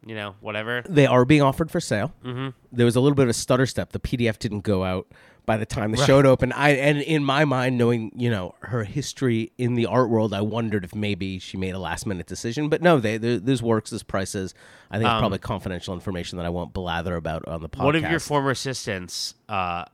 You 0.07 0.15
know, 0.15 0.35
whatever. 0.41 0.83
they 0.89 1.07
are 1.07 1.25
being 1.25 1.41
offered 1.43 1.71
for 1.71 1.81
sale. 1.81 2.13
Mm-hmm. 2.25 2.51
There 2.73 2.85
was 2.85 2.95
a 2.95 3.01
little 3.01 3.17
bit 3.17 3.23
of 3.25 3.31
a 3.31 3.33
stutter 3.35 3.67
step. 3.67 3.91
The 3.93 3.99
PDF 4.01 4.39
didn't 4.39 4.61
go 4.61 4.85
out 4.85 5.09
by 5.47 5.57
the 5.57 5.67
time 5.67 5.91
the 5.93 6.05
show 6.05 6.17
had 6.17 6.27
opened. 6.27 6.53
I 6.55 6.71
and 6.71 6.99
in 7.03 7.25
my 7.25 7.45
mind, 7.45 7.77
knowing 7.79 8.13
you 8.15 8.31
know 8.31 8.55
her 8.61 8.85
history 8.85 9.53
in 9.59 9.75
the 9.75 9.87
art 9.87 10.09
world, 10.11 10.33
I 10.33 10.41
wondered 10.41 10.85
if 10.85 10.95
maybe 10.95 11.39
she 11.39 11.57
made 11.57 11.75
a 11.75 11.79
last 11.79 12.07
minute 12.07 12.27
decision. 12.27 12.69
But 12.69 12.81
no, 12.83 12.99
they 12.99 13.19
there, 13.19 13.39
there's 13.39 13.63
works, 13.63 13.91
there's 13.91 14.03
prices. 14.03 14.55
I 14.91 14.99
think 14.99 15.09
it's 15.11 15.19
probably 15.21 15.39
confidential 15.39 15.93
information 15.95 16.39
that 16.39 16.47
I 16.47 16.51
won't 16.51 16.73
blather 16.73 17.17
about 17.17 17.47
on 17.49 17.61
the 17.63 17.69
podcast. 17.69 17.85
One 17.85 17.97
of 17.97 18.11
your 18.11 18.21
former 18.21 18.51
assistants 18.51 19.35
uh, 19.49 19.85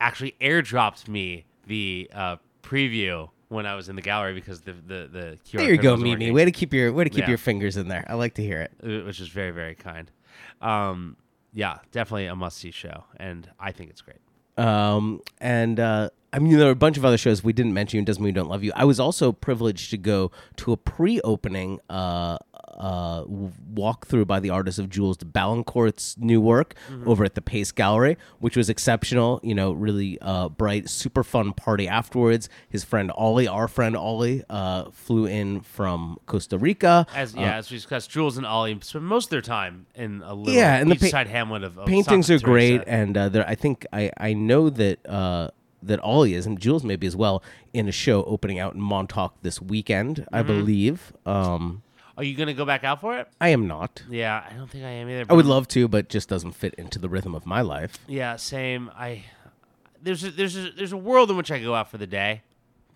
actually 0.00 0.34
airdropped 0.40 1.08
me 1.08 1.46
the 1.66 2.10
uh, 2.14 2.36
preview 2.62 3.28
when 3.48 3.66
I 3.66 3.74
was 3.76 3.88
in 3.88 3.96
the 3.96 4.02
gallery 4.02 4.34
because 4.34 4.60
the 4.62 4.72
the 4.72 5.08
the 5.12 5.38
QR 5.46 5.58
there 5.58 5.70
you 5.72 5.78
go, 5.78 5.96
Mimi. 5.96 6.30
Way 6.30 6.44
to 6.44 6.50
keep 6.52 6.72
your 6.72 6.92
way 6.92 7.04
to 7.04 7.10
keep 7.10 7.20
Yeah. 7.20 7.28
your 7.28 7.38
fingers 7.38 7.76
in 7.76 7.88
there. 7.88 8.04
I 8.08 8.14
like 8.14 8.34
to 8.34 8.42
hear 8.42 8.60
it. 8.60 8.72
uh, 8.82 9.04
which 9.06 9.20
is 9.20 9.28
very 9.28 9.50
very 9.50 9.74
kind. 9.74 10.10
Um, 10.60 11.16
yeah, 11.52 11.78
definitely 11.92 12.26
a 12.26 12.34
must 12.36 12.58
see 12.58 12.70
show, 12.70 13.04
and 13.18 13.48
I 13.58 13.72
think 13.72 13.90
it's 13.90 14.02
great. 14.02 14.18
Um, 14.56 15.20
and 15.40 15.78
uh, 15.78 16.10
I 16.32 16.38
mean, 16.38 16.56
there 16.58 16.68
are 16.68 16.72
a 16.72 16.76
bunch 16.76 16.96
of 16.96 17.04
other 17.04 17.18
shows 17.18 17.42
we 17.42 17.52
didn't 17.52 17.74
mention. 17.74 18.04
Doesn't 18.04 18.22
mean 18.22 18.34
we 18.34 18.38
don't 18.38 18.48
love 18.48 18.62
you. 18.62 18.72
I 18.76 18.84
was 18.84 19.00
also 19.00 19.32
privileged 19.32 19.90
to 19.90 19.98
go 19.98 20.30
to 20.56 20.72
a 20.72 20.76
pre-opening 20.76 21.80
uh, 21.88 22.38
uh, 22.76 23.24
walkthrough 23.24 24.26
by 24.26 24.40
the 24.40 24.50
artist 24.50 24.78
of 24.78 24.88
Jules 24.90 25.16
de 25.16 25.24
Balancourt's 25.24 26.16
new 26.18 26.40
work 26.40 26.74
over 27.04 27.24
at 27.24 27.34
the 27.34 27.40
Pace 27.40 27.72
Gallery, 27.72 28.16
which 28.38 28.56
was 28.56 28.68
exceptional. 28.68 29.40
You 29.42 29.54
know, 29.54 29.72
really 29.72 30.18
uh, 30.20 30.48
bright, 30.48 30.88
super 30.88 31.24
fun 31.24 31.52
party 31.52 31.88
afterwards. 31.88 32.48
His 32.68 32.84
friend 32.84 33.10
Ollie, 33.14 33.48
our 33.48 33.68
friend 33.68 33.96
Ollie, 33.96 34.44
uh, 34.50 34.90
flew 34.90 35.26
in 35.26 35.60
from 35.60 36.18
Costa 36.26 36.58
Rica. 36.58 37.06
As 37.14 37.34
yeah, 37.34 37.56
as 37.56 37.70
we 37.70 37.76
discussed, 37.76 38.10
Jules 38.10 38.36
and 38.36 38.46
Ollie 38.46 38.78
spend 38.82 39.04
most 39.06 39.26
of 39.26 39.30
their 39.30 39.40
time 39.40 39.86
in 39.94 40.22
a 40.22 40.34
little 40.34 40.54
Yeah, 40.54 40.76
and 40.76 40.90
the 40.90 40.96
pa- 40.96 41.06
side 41.06 41.28
hamlet 41.28 41.64
of, 41.64 41.78
of 41.78 41.86
paintings 41.86 42.30
are 42.30 42.38
great, 42.38 42.82
and 42.86 43.16
uh, 43.16 43.28
there, 43.28 43.46
I 43.48 43.54
think 43.54 43.86
I, 43.92 44.10
I 44.18 44.32
know 44.34 44.68
that 44.70 45.06
uh, 45.08 45.48
that 45.82 46.00
Ollie 46.00 46.34
is, 46.34 46.46
and 46.46 46.58
Jules 46.58 46.82
maybe 46.84 47.06
as 47.06 47.14
well, 47.16 47.42
in 47.72 47.88
a 47.88 47.92
show 47.92 48.24
opening 48.24 48.58
out 48.58 48.74
in 48.74 48.80
Montauk 48.80 49.40
this 49.42 49.60
weekend, 49.62 50.26
I 50.32 50.42
Mm-hmm. 50.42 50.46
believe. 50.46 51.12
Um, 51.24 51.82
Are 52.16 52.24
you 52.24 52.34
gonna 52.34 52.54
go 52.54 52.64
back 52.64 52.82
out 52.84 53.00
for 53.00 53.18
it? 53.18 53.28
I 53.40 53.50
am 53.50 53.66
not. 53.66 54.02
Yeah, 54.08 54.42
I 54.48 54.54
don't 54.54 54.70
think 54.70 54.84
I 54.84 54.88
am 54.88 55.08
either. 55.10 55.26
I 55.28 55.34
would 55.34 55.46
love 55.46 55.68
to, 55.68 55.86
but 55.88 56.08
just 56.08 56.28
doesn't 56.28 56.52
fit 56.52 56.74
into 56.74 56.98
the 56.98 57.08
rhythm 57.08 57.34
of 57.34 57.44
my 57.44 57.60
life. 57.60 57.98
Yeah, 58.06 58.36
same. 58.36 58.90
I 58.96 59.24
there's 60.02 60.24
a, 60.24 60.30
there's 60.30 60.56
a, 60.56 60.70
there's 60.70 60.92
a 60.92 60.96
world 60.96 61.30
in 61.30 61.36
which 61.36 61.50
I 61.50 61.58
go 61.58 61.74
out 61.74 61.90
for 61.90 61.98
the 61.98 62.06
day, 62.06 62.42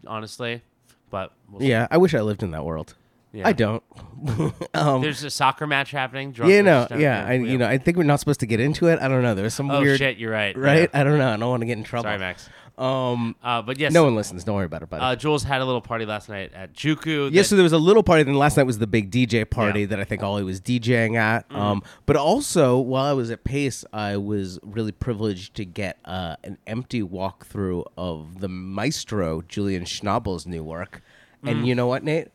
honestly, 0.06 0.62
but 1.10 1.32
we'll 1.50 1.60
see. 1.60 1.68
Yeah, 1.68 1.86
I 1.90 1.98
wish 1.98 2.14
I 2.14 2.20
lived 2.20 2.42
in 2.42 2.52
that 2.52 2.64
world. 2.64 2.94
Yeah. 3.32 3.46
I 3.46 3.52
don't. 3.52 3.82
um, 4.74 5.02
There's 5.02 5.22
a 5.22 5.30
soccer 5.30 5.66
match 5.66 5.92
happening. 5.92 6.32
drunk 6.32 6.50
you 6.52 6.64
know, 6.64 6.88
yeah, 6.96 7.24
I, 7.24 7.34
you 7.34 7.58
know, 7.58 7.66
I 7.68 7.78
think 7.78 7.96
we're 7.96 8.02
not 8.02 8.18
supposed 8.18 8.40
to 8.40 8.46
get 8.46 8.58
into 8.58 8.88
it. 8.88 8.98
I 9.00 9.06
don't 9.06 9.22
know. 9.22 9.36
There's 9.36 9.54
some 9.54 9.70
Oh 9.70 9.80
weird, 9.80 9.98
shit, 9.98 10.18
you're 10.18 10.32
right. 10.32 10.56
right? 10.56 10.90
Yeah. 10.92 11.00
I 11.00 11.04
don't 11.04 11.18
know. 11.18 11.32
I 11.32 11.36
don't 11.36 11.48
want 11.48 11.60
to 11.60 11.66
get 11.66 11.78
in 11.78 11.84
trouble. 11.84 12.04
Sorry, 12.04 12.18
Max. 12.18 12.48
Um, 12.78 13.36
Uh, 13.42 13.62
but 13.62 13.78
yes, 13.78 13.92
no 13.92 14.04
one 14.04 14.14
listens. 14.14 14.44
Don't 14.44 14.54
worry 14.56 14.64
about 14.64 14.82
it, 14.82 14.90
buddy. 14.90 15.02
uh, 15.04 15.14
Jules 15.16 15.42
had 15.42 15.60
a 15.60 15.64
little 15.64 15.80
party 15.80 16.06
last 16.06 16.28
night 16.28 16.52
at 16.54 16.72
Juku. 16.74 17.32
That- 17.32 17.44
so 17.44 17.56
there 17.56 17.62
was 17.62 17.72
a 17.72 17.78
little 17.78 18.02
party. 18.02 18.22
Then 18.22 18.34
last 18.34 18.56
night 18.56 18.62
was 18.64 18.78
the 18.78 18.86
big 18.86 19.10
DJ 19.10 19.44
party 19.44 19.80
Yeah. 19.80 19.86
that 19.86 20.00
I 20.00 20.04
think 20.04 20.22
Ollie 20.22 20.42
was 20.44 20.60
DJing 20.60 21.16
at. 21.16 21.48
Mm-hmm. 21.48 21.56
Um, 21.60 21.82
but 22.06 22.16
also 22.16 22.78
while 22.78 23.04
I 23.04 23.12
was 23.12 23.30
at 23.30 23.44
Pace, 23.44 23.84
I 23.92 24.16
was 24.16 24.58
really 24.62 24.92
privileged 24.92 25.54
to 25.56 25.64
get 25.64 25.98
uh, 26.04 26.36
an 26.44 26.58
empty 26.66 27.02
walkthrough 27.02 27.84
of 27.98 28.40
the 28.40 28.48
maestro 28.48 29.42
Julian 29.42 29.84
Schnabel's 29.84 30.46
new 30.46 30.64
work. 30.64 31.02
And 31.42 31.66
you 31.66 31.74
know 31.74 31.86
what, 31.86 32.04
Nate? 32.04 32.28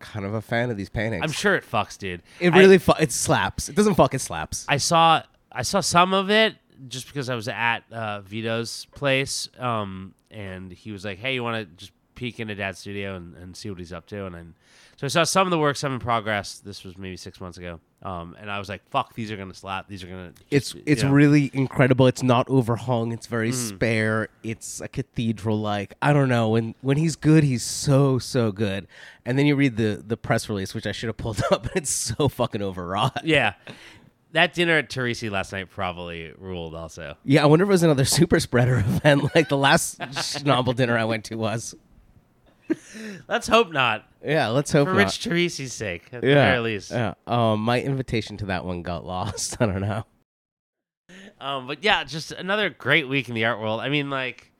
Kind 0.00 0.24
of 0.24 0.32
a 0.32 0.40
fan 0.40 0.70
of 0.70 0.76
these 0.76 0.88
paintings. 0.88 1.22
Mm. 1.22 1.24
I'm 1.24 1.32
sure 1.32 1.56
it 1.56 1.64
fucks, 1.68 1.98
dude. 1.98 2.22
it 2.38 2.52
I- 2.54 2.58
really 2.58 2.78
fu- 2.78 2.92
it 3.00 3.10
slaps. 3.10 3.68
It 3.68 3.74
doesn't 3.74 3.94
fuck. 3.96 4.14
It 4.14 4.20
slaps. 4.20 4.64
I 4.68 4.76
saw 4.76 5.22
I 5.50 5.62
saw 5.62 5.80
some 5.80 6.12
of 6.14 6.30
it 6.30 6.54
just 6.88 7.06
because 7.08 7.28
I 7.28 7.34
was 7.34 7.48
at 7.48 7.80
uh, 7.90 8.20
Vito's 8.20 8.86
place, 8.94 9.48
um, 9.58 10.14
and 10.30 10.70
he 10.72 10.92
was 10.92 11.04
like, 11.04 11.18
"Hey, 11.18 11.34
you 11.34 11.42
want 11.42 11.56
to 11.68 11.76
just 11.76 11.92
peek 12.14 12.38
into 12.40 12.54
Dad's 12.54 12.78
studio 12.78 13.16
and, 13.16 13.34
and 13.36 13.56
see 13.56 13.70
what 13.70 13.78
he's 13.78 13.92
up 13.92 14.06
to?" 14.06 14.26
And 14.26 14.34
then, 14.34 14.54
so 14.96 15.06
I 15.06 15.08
saw 15.08 15.24
some 15.24 15.46
of 15.46 15.50
the 15.50 15.58
work, 15.58 15.76
some 15.76 15.92
in 15.94 16.00
progress. 16.00 16.58
This 16.58 16.84
was 16.84 16.96
maybe 16.98 17.16
six 17.16 17.40
months 17.40 17.56
ago, 17.58 17.80
um, 18.02 18.36
and 18.40 18.50
I 18.50 18.58
was 18.58 18.68
like, 18.68 18.82
"Fuck, 18.90 19.14
these 19.14 19.30
are 19.32 19.36
gonna 19.36 19.54
slap. 19.54 19.88
These 19.88 20.02
are 20.04 20.08
gonna." 20.08 20.32
It's 20.50 20.72
just, 20.72 20.82
it's 20.86 21.02
you 21.02 21.08
know. 21.08 21.14
really 21.14 21.50
incredible. 21.54 22.06
It's 22.06 22.22
not 22.22 22.46
overhung. 22.48 23.12
It's 23.12 23.26
very 23.26 23.50
Mm. 23.50 23.68
spare. 23.68 24.28
It's 24.42 24.80
a 24.80 24.88
cathedral 24.88 25.58
like. 25.60 25.94
I 26.02 26.12
don't 26.12 26.28
know. 26.28 26.48
When 26.50 26.74
when 26.82 26.96
he's 26.96 27.16
good, 27.16 27.42
he's 27.44 27.62
so 27.64 28.18
so 28.18 28.52
good. 28.52 28.86
And 29.24 29.38
then 29.38 29.46
you 29.46 29.56
read 29.56 29.76
the 29.76 30.02
the 30.06 30.16
press 30.16 30.48
release, 30.48 30.74
which 30.74 30.86
I 30.86 30.92
should 30.92 31.08
have 31.08 31.16
pulled 31.16 31.42
up, 31.50 31.62
and 31.66 31.76
it's 31.76 31.90
so 31.90 32.28
fucking 32.28 32.62
overwrought. 32.62 33.24
yeah. 33.24 33.54
That 34.32 34.52
dinner 34.52 34.76
at 34.78 34.90
Torrisi 34.90 35.30
last 35.30 35.52
night 35.52 35.70
probably 35.70 36.32
ruled. 36.36 36.74
Also, 36.74 37.16
Yeah, 37.24 37.42
I 37.42 37.46
wonder 37.46 37.64
if 37.64 37.68
it 37.68 37.72
was 37.72 37.82
another 37.82 38.04
super 38.18 38.38
spreader 38.40 38.78
event 38.78 39.34
like 39.34 39.48
the 39.48 39.56
last 39.56 39.98
Schnabel 39.98 40.74
dinner 40.74 40.98
I 40.98 41.04
went 41.04 41.24
to 41.26 41.36
was. 41.36 41.74
let's 43.28 43.48
hope 43.48 43.72
not. 43.72 44.06
Yeah, 44.24 44.48
let's 44.48 44.70
hope 44.72 44.88
For 44.88 44.92
not. 44.92 44.98
Rich 44.98 45.20
Torrisi's 45.20 45.72
sake, 45.72 46.08
at 46.12 46.20
the 46.20 46.28
yeah, 46.28 46.50
very 46.50 46.58
least. 46.60 46.90
yeah. 46.90 47.14
Um, 47.26 47.60
my 47.60 47.80
invitation 47.80 48.36
to 48.38 48.46
that 48.46 48.64
one 48.64 48.82
got 48.82 49.06
lost. 49.06 49.56
I 49.60 49.66
don't 49.66 49.80
know. 49.80 50.04
Um, 51.40 51.66
but 51.66 51.82
yeah, 51.82 52.04
just 52.04 52.32
another 52.32 52.68
great 52.68 53.08
week 53.08 53.28
in 53.28 53.34
the 53.34 53.44
art 53.46 53.60
world. 53.60 53.80
I 53.80 53.88
mean, 53.88 54.10
like, 54.10 54.52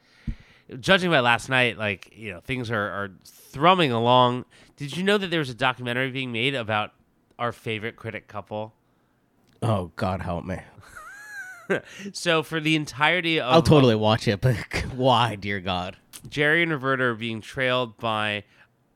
judging 0.80 1.10
by 1.10 1.20
last 1.20 1.48
night, 1.50 1.76
like, 1.76 2.10
you 2.16 2.32
know, 2.32 2.40
things 2.40 2.70
are, 2.70 2.80
are 2.88 3.10
thrumming 3.26 3.92
along. 3.92 4.44
Did 4.76 4.96
you 4.96 5.02
know 5.02 5.18
that 5.18 5.28
there 5.30 5.40
was 5.40 5.50
a 5.50 5.54
documentary 5.54 6.10
being 6.10 6.32
made 6.32 6.54
about 6.54 6.92
our 7.38 7.52
favorite 7.52 7.96
critic 7.96 8.28
couple? 8.28 8.72
Oh 9.62 9.90
God, 9.96 10.20
help 10.20 10.44
me! 10.44 10.58
So 12.14 12.42
for 12.42 12.60
the 12.60 12.76
entirety 12.76 13.40
of 13.40 13.52
I'll 13.52 13.60
totally 13.60 13.94
watch 13.94 14.26
it, 14.26 14.40
but 14.40 14.56
why, 14.96 15.34
dear 15.34 15.60
God? 15.60 15.98
Jerry 16.28 16.62
and 16.62 16.72
Roberta 16.72 17.04
are 17.04 17.14
being 17.14 17.42
trailed 17.42 17.98
by 17.98 18.44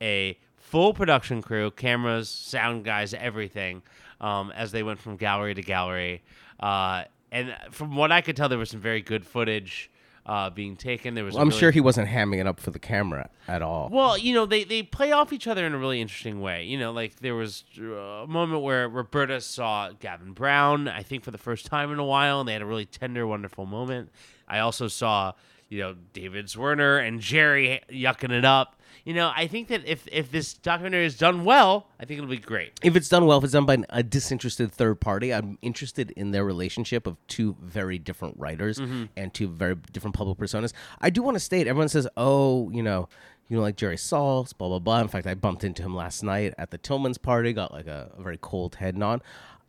a 0.01 0.37
full 0.57 0.93
production 0.95 1.43
crew, 1.43 1.69
cameras, 1.69 2.29
sound 2.29 2.83
guys, 2.83 3.13
everything, 3.13 3.83
um, 4.19 4.51
as 4.55 4.71
they 4.71 4.81
went 4.81 4.99
from 4.99 5.17
gallery 5.17 5.53
to 5.53 5.61
gallery. 5.61 6.23
Uh, 6.59 7.03
and 7.31 7.55
from 7.69 7.95
what 7.95 8.11
I 8.11 8.21
could 8.21 8.35
tell, 8.35 8.49
there 8.49 8.57
was 8.57 8.71
some 8.71 8.79
very 8.79 9.01
good 9.01 9.23
footage 9.25 9.91
uh, 10.25 10.49
being 10.49 10.75
taken. 10.75 11.15
There 11.15 11.23
was. 11.25 11.35
I'm 11.35 11.49
really- 11.49 11.59
sure 11.59 11.71
he 11.71 11.81
wasn't 11.81 12.07
hamming 12.09 12.39
it 12.39 12.47
up 12.47 12.59
for 12.59 12.71
the 12.71 12.79
camera 12.79 13.29
at 13.47 13.61
all. 13.61 13.89
Well, 13.91 14.17
you 14.17 14.33
know, 14.33 14.45
they, 14.45 14.63
they 14.63 14.83
play 14.83 15.11
off 15.11 15.33
each 15.33 15.47
other 15.47 15.65
in 15.65 15.73
a 15.73 15.77
really 15.77 15.99
interesting 16.01 16.39
way. 16.41 16.63
You 16.63 16.77
know, 16.77 16.91
like 16.91 17.19
there 17.19 17.35
was 17.35 17.63
uh, 17.79 17.83
a 17.83 18.27
moment 18.27 18.61
where 18.61 18.87
Roberta 18.87 19.41
saw 19.41 19.91
Gavin 19.99 20.31
Brown, 20.33 20.87
I 20.87 21.03
think 21.03 21.23
for 21.23 21.31
the 21.31 21.37
first 21.37 21.65
time 21.65 21.91
in 21.91 21.99
a 21.99 22.05
while, 22.05 22.39
and 22.39 22.47
they 22.47 22.53
had 22.53 22.61
a 22.61 22.65
really 22.65 22.85
tender, 22.85 23.27
wonderful 23.27 23.65
moment. 23.65 24.11
I 24.47 24.59
also 24.59 24.87
saw, 24.87 25.33
you 25.69 25.79
know, 25.79 25.95
David 26.13 26.45
Zwirner 26.47 27.05
and 27.05 27.19
Jerry 27.19 27.81
yucking 27.89 28.31
it 28.31 28.45
up. 28.45 28.79
You 29.03 29.13
know, 29.13 29.33
I 29.35 29.47
think 29.47 29.67
that 29.67 29.85
if, 29.85 30.07
if 30.09 30.31
this 30.31 30.53
documentary 30.53 31.05
is 31.05 31.17
done 31.17 31.43
well, 31.43 31.87
I 31.99 32.05
think 32.05 32.19
it'll 32.19 32.29
be 32.29 32.37
great. 32.37 32.79
If 32.81 32.95
it's 32.95 33.09
done 33.09 33.25
well, 33.25 33.37
if 33.37 33.43
it's 33.43 33.51
done 33.51 33.65
by 33.65 33.83
a 33.89 34.01
disinterested 34.01 34.71
third 34.71 35.01
party, 35.01 35.33
I'm 35.33 35.57
interested 35.61 36.11
in 36.11 36.31
their 36.31 36.45
relationship 36.45 37.05
of 37.05 37.17
two 37.27 37.57
very 37.61 37.99
different 37.99 38.39
writers 38.39 38.79
mm-hmm. 38.79 39.05
and 39.17 39.33
two 39.33 39.49
very 39.49 39.75
different 39.91 40.15
public 40.15 40.37
personas. 40.37 40.71
I 41.01 41.09
do 41.09 41.21
want 41.21 41.35
to 41.35 41.39
state, 41.41 41.67
everyone 41.67 41.89
says, 41.89 42.07
"Oh, 42.15 42.69
you 42.69 42.81
know, 42.81 43.09
you 43.49 43.57
know, 43.57 43.61
like 43.61 43.75
Jerry 43.75 43.97
Saltz, 43.97 44.57
blah 44.57 44.69
blah 44.69 44.79
blah." 44.79 45.01
In 45.01 45.09
fact, 45.09 45.27
I 45.27 45.33
bumped 45.33 45.65
into 45.65 45.83
him 45.83 45.93
last 45.93 46.23
night 46.23 46.53
at 46.57 46.71
the 46.71 46.77
Tillmans 46.77 47.21
party, 47.21 47.51
got 47.51 47.73
like 47.73 47.87
a, 47.87 48.09
a 48.17 48.21
very 48.21 48.37
cold 48.41 48.75
head 48.75 48.97
nod. 48.97 49.21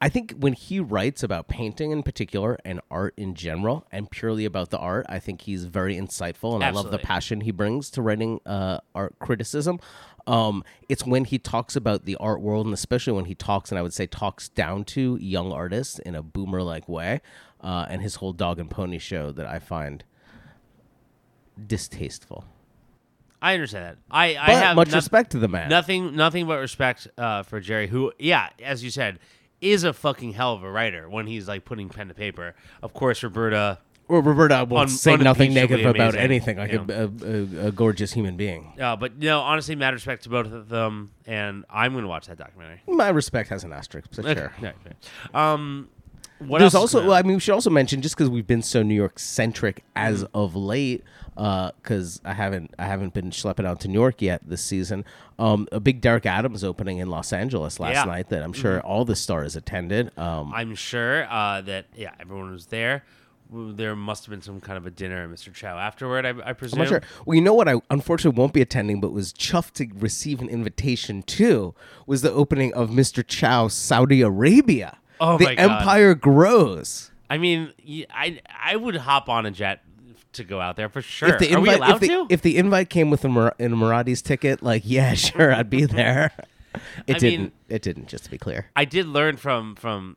I 0.05 0.11
think 0.11 0.35
when 0.39 0.53
he 0.53 0.81
writes 0.81 1.23
about 1.23 1.49
painting 1.49 1.91
in 1.91 2.03
particular 2.03 2.59
and 2.63 2.79
art 2.91 3.15
in 3.17 3.35
general, 3.35 3.87
and 3.91 4.11
purely 4.11 4.45
about 4.45 4.69
the 4.69 4.77
art, 4.77 5.07
I 5.09 5.19
think 5.19 5.41
he's 5.41 5.65
very 5.65 5.97
insightful, 5.97 6.55
and 6.55 6.63
I 6.63 6.69
love 6.73 6.91
the 6.91 6.99
passion 6.99 7.41
he 7.41 7.51
brings 7.51 7.89
to 7.93 8.03
writing 8.03 8.39
uh, 8.45 8.81
art 8.95 9.19
criticism. 9.19 9.81
Um, 10.27 10.63
it's 10.91 11.07
when 11.07 11.25
he 11.25 11.39
talks 11.39 11.75
about 11.75 12.05
the 12.05 12.17
art 12.17 12.43
world, 12.43 12.67
and 12.67 12.75
especially 12.75 13.15
when 13.15 13.25
he 13.25 13.35
talks, 13.35 13.71
and 13.71 13.79
I 13.79 13.83
would 13.83 13.95
say 13.95 14.07
talks 14.07 14.51
down 14.51 14.85
to 14.85 15.17
young 15.23 15.53
artists 15.53 15.99
in 16.01 16.15
a 16.15 16.23
boomer 16.23 16.63
like 16.63 16.87
way, 16.87 17.23
uh, 17.63 17.87
and 17.89 18.03
his 18.03 18.17
whole 18.17 18.35
dog 18.35 18.59
and 18.59 18.71
pony 18.71 18.99
show 18.99 19.33
that 19.33 19.47
I 19.47 19.59
find 19.59 20.05
distasteful. 21.67 22.45
I 23.41 23.55
understand 23.55 23.87
that. 23.87 23.97
I, 24.11 24.37
I 24.37 24.53
have 24.53 24.77
much 24.77 24.89
noth- 24.89 24.97
respect 24.97 25.33
to 25.33 25.39
the 25.39 25.49
man. 25.49 25.71
Nothing, 25.71 26.15
nothing 26.15 26.47
but 26.47 26.59
respect 26.59 27.09
uh, 27.17 27.43
for 27.43 27.59
Jerry, 27.59 27.87
who, 27.87 28.13
yeah, 28.19 28.51
as 28.63 28.85
you 28.85 28.91
said, 28.91 29.19
is 29.65 29.85
a 29.85 29.93
fucking 29.93 30.33
hell 30.33 30.53
of 30.55 30.63
a 30.63 30.71
writer 30.71 31.09
when 31.09 31.27
he's 31.27 31.49
like 31.49 31.65
putting 31.65 31.89
pen 31.89 32.09
to 32.09 32.15
paper. 32.15 32.55
Of 32.83 32.93
course, 32.93 33.23
Roberta. 33.23 33.79
Or 34.07 34.21
Roberta 34.21 34.67
will 34.69 34.79
Un- 34.79 34.89
say 34.89 35.17
nothing 35.17 35.55
negative 35.55 35.87
about 35.87 36.15
amazing, 36.15 36.21
anything, 36.21 36.57
like 36.59 36.73
a, 36.75 36.81
a, 36.91 37.63
a, 37.65 37.67
a 37.69 37.73
gorgeous 37.73 38.13
human 38.13 38.37
being. 38.37 38.75
Uh, 38.79 38.97
but 38.97 39.17
no, 39.19 39.41
honestly, 39.41 39.75
mad 39.77 39.95
respect 39.95 40.25
to 40.25 40.29
both 40.29 40.53
of 40.53 40.69
them, 40.69 41.13
and 41.27 41.65
I'm 41.71 41.93
going 41.93 42.03
to 42.05 42.09
watch 42.09 42.27
that 42.27 42.37
documentary. 42.37 42.83
My 42.87 43.09
respect 43.09 43.49
has 43.49 43.65
an 43.65 43.73
asterisk, 43.73 44.11
but 44.15 44.25
sure. 44.27 44.53
Okay, 44.59 44.75
okay. 44.85 44.97
Um, 45.33 45.89
what 46.39 46.59
There's 46.59 46.75
else 46.75 46.95
also, 46.95 47.07
well. 47.07 47.17
I 47.17 47.23
mean, 47.23 47.35
we 47.35 47.41
should 47.41 47.55
also 47.55 47.71
mention 47.71 48.03
just 48.03 48.17
because 48.17 48.29
we've 48.29 48.47
been 48.47 48.63
so 48.63 48.83
New 48.83 48.95
York 48.95 49.19
centric 49.19 49.85
as 49.97 50.25
of 50.35 50.55
late, 50.57 51.05
because 51.35 52.21
I 52.25 52.33
haven't, 52.33 52.75
I 52.79 52.87
haven't 52.87 53.15
been 53.15 53.31
schlepping 53.31 53.67
out 53.67 53.81
to 53.81 53.89
New 53.89 53.99
York 54.01 54.21
yet 54.21 54.43
this 54.47 54.63
season. 54.63 55.05
Um, 55.39 55.69
a 55.73 55.81
big 55.81 56.01
Derrick 56.01 56.27
Adams 56.27 56.63
opening 56.65 56.99
in 56.99 57.09
Los 57.09 57.33
Angeles 57.33 57.81
last 57.81 57.93
Yeah. 57.95 58.01
Mm-hmm. 58.03 58.11
night 58.11 58.29
that 58.31 58.43
I'm 58.43 58.53
sure 58.53 58.81
all 58.81 59.05
the 59.05 59.17
stars 59.17 59.57
attended. 59.57 60.17
Um, 60.19 60.53
I'm 60.53 60.75
sure 60.75 61.27
uh, 61.31 61.61
that 61.63 61.87
yeah, 61.97 62.13
everyone 62.21 62.53
was 62.53 62.67
there. 62.67 63.05
There 63.53 63.95
must 63.95 64.25
have 64.25 64.31
been 64.31 64.43
some 64.43 64.61
kind 64.61 64.77
of 64.79 64.87
a 64.87 64.91
dinner 64.91 65.23
at 65.23 65.29
Mr. 65.31 65.53
Chow 65.53 65.79
afterward. 65.79 66.25
I, 66.27 66.35
I 66.45 66.53
presume. 66.55 66.81
I'm 66.81 66.85
not 66.87 66.89
sure. 66.89 67.03
Well, 67.27 67.35
you 67.37 67.43
know 67.43 67.55
what? 67.55 67.69
I 67.69 67.81
unfortunately 67.91 68.37
won't 68.39 68.53
be 68.53 68.63
attending, 68.63 69.01
but 69.01 69.13
was 69.13 69.33
chuffed 69.33 69.73
to 69.75 69.89
receive 69.95 70.41
an 70.41 70.49
invitation 70.49 71.23
to 71.25 71.75
was 72.07 72.23
the 72.23 72.33
opening 72.33 72.73
of 72.75 72.91
Mr. 72.91 73.25
Chow 73.25 73.69
Saudi 73.69 74.23
Arabia. 74.23 74.99
Oh 75.21 75.39
the 75.39 75.45
my 75.45 75.55
God. 75.55 75.71
empire 75.81 76.15
grows. 76.15 77.11
I 77.31 77.39
mean, 77.39 77.73
y- 77.87 78.07
I 78.11 78.41
I 78.63 78.77
would 78.77 78.97
hop 78.97 79.29
on 79.29 79.47
a 79.47 79.51
jet 79.51 79.83
to 80.33 80.45
go 80.45 80.61
out 80.61 80.77
there 80.77 80.89
for 80.89 81.01
sure. 81.03 81.29
If 81.31 81.39
the 81.39 81.55
Are 81.55 81.61
we 81.61 81.69
invite, 81.71 81.77
allowed 81.79 81.95
if 81.95 82.01
the, 82.01 82.09
to? 82.09 82.27
if 82.31 82.43
the 82.43 82.57
invite 82.57 82.91
came 82.91 83.11
with 83.11 83.25
a, 83.25 83.29
Mar- 83.29 83.55
a 83.59 83.65
Maradi's 83.65 84.21
ticket, 84.23 84.63
like 84.63 84.83
yeah, 84.85 85.15
sure, 85.15 85.53
I'd 85.55 85.71
be 85.71 85.85
there. 85.85 86.33
It 87.07 87.15
I 87.17 87.19
didn't. 87.21 87.41
mean- 87.41 87.53
it 87.69 87.83
didn't. 87.83 88.09
Just 88.09 88.25
to 88.25 88.31
be 88.33 88.37
clear. 88.39 88.67
I 88.75 88.85
did 88.85 89.07
learn 89.07 89.37
from 89.37 89.77
from 89.77 90.17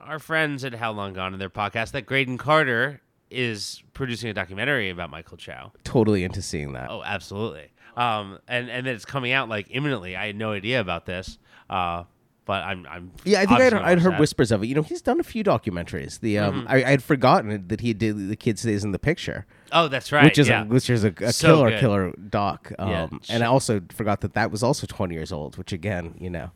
our 0.00 0.20
friends 0.20 0.64
at 0.64 0.74
How 0.74 0.92
Long 0.92 1.12
Gone 1.12 1.32
in 1.32 1.40
their 1.40 1.50
podcast 1.50 1.90
that 1.90 2.02
Graydon 2.06 2.38
Carter 2.38 3.00
is 3.32 3.82
producing 3.92 4.30
a 4.30 4.32
documentary 4.32 4.90
about 4.90 5.10
Michael 5.10 5.36
Chow. 5.36 5.72
Totally 5.82 6.22
into 6.22 6.40
seeing 6.40 6.74
that. 6.74 6.88
Oh, 6.88 7.02
absolutely. 7.04 7.66
Um, 7.96 8.38
and 8.46 8.70
and 8.70 8.86
that 8.86 8.94
it's 8.94 9.04
coming 9.04 9.32
out 9.32 9.48
like 9.48 9.66
imminently. 9.70 10.14
I 10.14 10.26
had 10.28 10.36
no 10.36 10.52
idea 10.52 10.80
about 10.80 11.04
this. 11.06 11.36
Uh, 11.68 12.04
but 12.46 12.64
I'm 12.64 12.86
I'm 12.88 13.10
Yeah, 13.24 13.40
I 13.42 13.46
think 13.46 13.60
I'd, 13.60 13.74
I'd 13.74 13.98
heard 13.98 14.18
whispers 14.18 14.50
of 14.50 14.62
it. 14.62 14.66
You 14.68 14.74
know, 14.76 14.82
he's 14.82 15.02
done 15.02 15.20
a 15.20 15.22
few 15.24 15.44
documentaries. 15.44 16.20
The 16.20 16.38
um, 16.38 16.54
Mm-hmm. 16.60 16.68
I, 16.68 16.76
I 16.76 16.90
had 16.90 17.02
forgotten 17.02 17.66
that 17.68 17.80
he 17.82 17.92
did 17.92 18.28
the 18.30 18.36
kid 18.36 18.58
stays 18.58 18.82
in 18.84 18.92
the 18.92 18.98
picture, 18.98 19.44
Oh, 19.72 19.88
that's 19.88 20.10
right. 20.12 20.24
which 20.24 20.38
is 20.38 20.48
yeah. 20.48 20.62
a, 20.62 20.64
which 20.64 20.88
is 20.88 21.04
a, 21.04 21.12
a 21.20 21.32
So 21.32 21.48
killer 21.48 21.70
good. 21.70 21.80
killer 21.80 22.12
doc. 22.30 22.72
Um, 22.78 22.88
Yeah. 22.90 23.08
and 23.28 23.42
I 23.44 23.46
also 23.48 23.82
forgot 23.92 24.22
that 24.22 24.32
that 24.34 24.50
was 24.50 24.62
also 24.62 24.86
twenty 24.86 25.14
years 25.14 25.32
old. 25.32 25.58
Which 25.58 25.72
again, 25.72 26.14
you 26.18 26.30
know, 26.30 26.50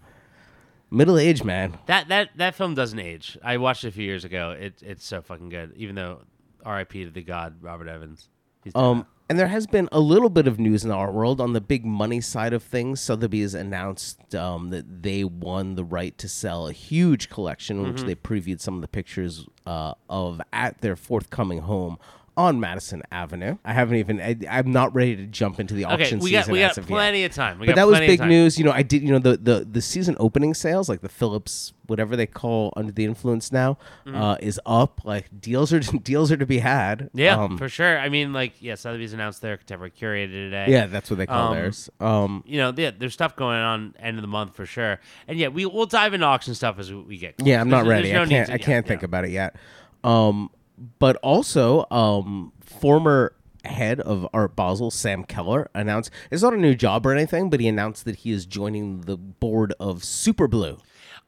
middle 0.90 1.18
age 1.18 1.44
man. 1.44 1.78
That 1.86 2.08
that 2.08 2.30
that 2.36 2.54
film 2.54 2.74
doesn't 2.74 2.98
age. 2.98 3.36
I 3.42 3.56
watched 3.58 3.84
it 3.84 3.88
a 3.88 3.92
few 3.92 4.04
years 4.04 4.24
ago. 4.24 4.52
It 4.52 4.82
it's 4.82 5.04
so 5.04 5.20
fucking 5.22 5.48
good. 5.50 5.72
Even 5.76 5.94
though 5.96 6.22
R.I.P. 6.64 7.04
to 7.04 7.10
the 7.10 7.22
god 7.22 7.56
Robert 7.62 7.88
Evans. 7.88 8.28
Um, 8.74 8.98
now. 8.98 9.06
And 9.30 9.38
there 9.38 9.46
has 9.46 9.68
been 9.68 9.88
a 9.92 10.00
little 10.00 10.28
bit 10.28 10.48
of 10.48 10.58
news 10.58 10.82
in 10.82 10.88
the 10.88 10.94
art 10.96 11.14
world 11.14 11.40
on 11.40 11.52
the 11.52 11.60
big 11.60 11.84
money 11.86 12.20
side 12.20 12.52
of 12.52 12.64
things. 12.64 13.00
Sotheby's 13.00 13.54
announced 13.54 14.34
um, 14.34 14.70
that 14.70 15.04
they 15.04 15.22
won 15.22 15.76
the 15.76 15.84
right 15.84 16.18
to 16.18 16.28
sell 16.28 16.66
a 16.66 16.72
huge 16.72 17.28
collection, 17.30 17.76
Mm-hmm. 17.78 17.92
which 17.92 18.02
they 18.02 18.16
previewed 18.16 18.60
some 18.60 18.74
of 18.74 18.80
the 18.80 18.88
pictures 18.88 19.46
uh, 19.66 19.94
of 20.08 20.40
at 20.52 20.80
their 20.80 20.96
forthcoming 20.96 21.60
home 21.60 21.96
on 22.46 22.60
Madison 22.60 23.02
Avenue. 23.12 23.56
I 23.64 23.72
haven't 23.72 23.96
even. 23.96 24.20
I, 24.20 24.36
I'm 24.50 24.70
not 24.72 24.94
ready 24.94 25.16
to 25.16 25.26
jump 25.26 25.60
into 25.60 25.74
the 25.74 25.84
Okay, 25.86 25.94
auction 25.94 26.20
season 26.20 26.40
got 26.40 26.48
we 26.48 26.62
as 26.62 26.68
got 26.70 26.78
of 26.78 26.84
yet. 26.90 26.94
plenty 26.94 27.24
of 27.24 27.32
time. 27.34 27.58
We 27.58 27.66
But 27.66 27.76
got 27.76 27.82
that 27.82 27.88
was 27.90 27.98
big 28.00 28.20
news. 28.20 28.58
You 28.58 28.64
know, 28.64 28.72
I 28.72 28.82
did. 28.82 29.02
You 29.02 29.12
know, 29.12 29.18
the 29.18 29.36
the 29.36 29.66
the 29.70 29.80
season 29.82 30.16
opening 30.18 30.54
sales, 30.54 30.88
like 30.88 31.00
the 31.00 31.08
Phillips, 31.08 31.72
whatever 31.86 32.16
they 32.16 32.26
call 32.26 32.72
under 32.76 32.92
the 32.92 33.04
influence 33.04 33.52
now, 33.52 33.78
uh, 34.06 34.36
is 34.40 34.60
up. 34.66 35.00
Like 35.04 35.26
deals 35.40 35.72
are 35.72 35.80
deals 36.02 36.30
are 36.32 36.36
to 36.36 36.46
be 36.46 36.58
had. 36.58 36.98
Mm-hmm. 37.00 37.18
Yeah, 37.18 37.42
Um, 37.42 37.58
for 37.58 37.68
sure. 37.68 37.98
I 37.98 38.08
mean, 38.08 38.32
like, 38.32 38.54
yeah, 38.60 38.74
Sotheby's 38.74 39.12
announced 39.12 39.42
their 39.42 39.56
contemporary 39.56 39.90
curated 39.92 40.30
today. 40.32 40.66
yeah, 40.68 40.86
that's 40.86 41.10
what 41.10 41.18
they 41.18 41.26
call 41.26 41.48
Um, 41.48 41.54
theirs. 41.54 41.90
Um, 42.00 42.42
You 42.46 42.58
know, 42.58 42.72
yeah, 42.76 42.90
there's 42.96 43.12
stuff 43.14 43.36
going 43.36 43.58
on 43.58 43.94
end 43.98 44.16
of 44.18 44.22
the 44.22 44.28
month 44.28 44.54
for 44.56 44.66
sure. 44.66 45.00
And 45.28 45.38
yeah, 45.38 45.48
we 45.48 45.66
we'll 45.66 45.86
dive 45.86 46.14
into 46.14 46.26
auction 46.26 46.54
stuff 46.54 46.78
as 46.78 46.92
we, 46.92 47.18
get. 47.18 47.36
close. 47.36 47.46
yeah, 47.48 47.60
I'm 47.60 47.68
not 47.68 47.84
There's- 47.84 47.88
ready. 47.88 48.12
there's 48.12 48.28
no 48.30 48.36
I 48.36 48.38
can't. 48.38 48.46
to- 48.48 48.54
I 48.54 48.58
can't 48.58 48.86
yeah. 48.86 48.88
think 48.88 49.02
about 49.02 49.24
it 49.24 49.30
yet. 49.30 49.56
Um, 50.02 50.50
but 50.98 51.16
also, 51.16 51.86
um, 51.90 52.52
former 52.60 53.34
head 53.64 54.00
of 54.00 54.26
Art 54.32 54.56
Basel, 54.56 54.90
Sam 54.90 55.24
Keller, 55.24 55.68
announced 55.74 56.10
it's 56.30 56.42
not 56.42 56.54
a 56.54 56.58
new 56.58 56.74
job 56.74 57.04
or 57.06 57.12
anything, 57.14 57.50
but 57.50 57.60
he 57.60 57.68
announced 57.68 58.04
that 58.06 58.16
he 58.16 58.30
is 58.32 58.46
joining 58.46 59.02
the 59.02 59.16
board 59.16 59.74
of 59.78 60.02
Super 60.02 60.48
Blue. 60.48 60.78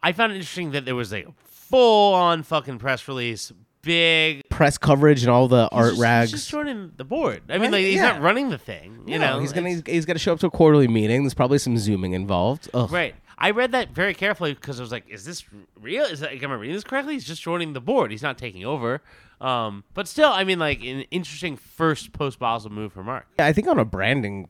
I 0.03 0.13
found 0.13 0.33
it 0.33 0.37
interesting 0.37 0.71
that 0.73 0.85
there 0.85 0.95
was 0.95 1.13
a 1.13 1.27
full 1.45 2.15
on 2.15 2.43
fucking 2.43 2.79
press 2.79 3.07
release, 3.07 3.53
big 3.83 4.49
Press 4.49 4.79
coverage 4.79 5.23
and 5.23 5.31
all 5.31 5.49
the 5.49 5.69
art 5.71 5.91
just, 5.91 6.01
rags. 6.01 6.31
He's 6.31 6.41
just 6.41 6.51
joining 6.51 6.93
the 6.97 7.05
board. 7.05 7.43
I 7.49 7.55
mean, 7.55 7.63
Right, 7.63 7.73
like 7.73 7.85
he's 7.85 7.97
yeah. 7.97 8.13
not 8.13 8.23
running 8.23 8.49
the 8.49 8.59
thing. 8.59 9.03
You 9.07 9.19
No, 9.19 9.35
know, 9.35 9.41
he's 9.41 9.53
gonna 9.53 9.69
he's, 9.69 9.83
he's 9.87 10.07
to 10.07 10.19
show 10.19 10.33
up 10.33 10.41
to 10.41 10.47
a 10.47 10.51
quarterly 10.51 10.89
meeting. 10.89 11.23
There's 11.23 11.35
probably 11.35 11.59
some 11.59 11.77
zooming 11.77 12.13
involved. 12.13 12.71
Ugh. 12.75 12.91
right. 12.91 13.15
I 13.39 13.51
read 13.51 13.73
that 13.73 13.91
very 13.91 14.15
carefully 14.15 14.55
because 14.55 14.79
I 14.79 14.83
was 14.85 14.93
like, 14.93 15.09
"Is 15.09 15.25
this 15.25 15.45
real? 15.81 16.05
Is 16.05 16.21
that 16.21 16.33
am 16.33 16.53
I 16.53 16.55
reading 16.55 16.77
this 16.77 16.85
correctly?" 16.85 17.15
He's 17.15 17.25
just 17.25 17.43
joining 17.43 17.73
the 17.73 17.81
board. 17.81 18.13
He's 18.13 18.23
not 18.23 18.39
taking 18.39 18.65
over. 18.65 19.03
Um, 19.43 19.83
but 19.93 20.07
still, 20.07 20.31
I 20.31 20.45
mean, 20.45 20.59
like 20.61 20.81
an 20.85 21.03
interesting 21.11 21.57
first 21.57 22.13
post 22.13 22.39
Basel 22.39 22.71
move 22.71 22.93
for 22.93 23.03
Mark. 23.03 23.27
Yeah, 23.39 23.47
I 23.47 23.53
think 23.53 23.67
on 23.67 23.79
a 23.79 23.85
branding, 23.85 24.49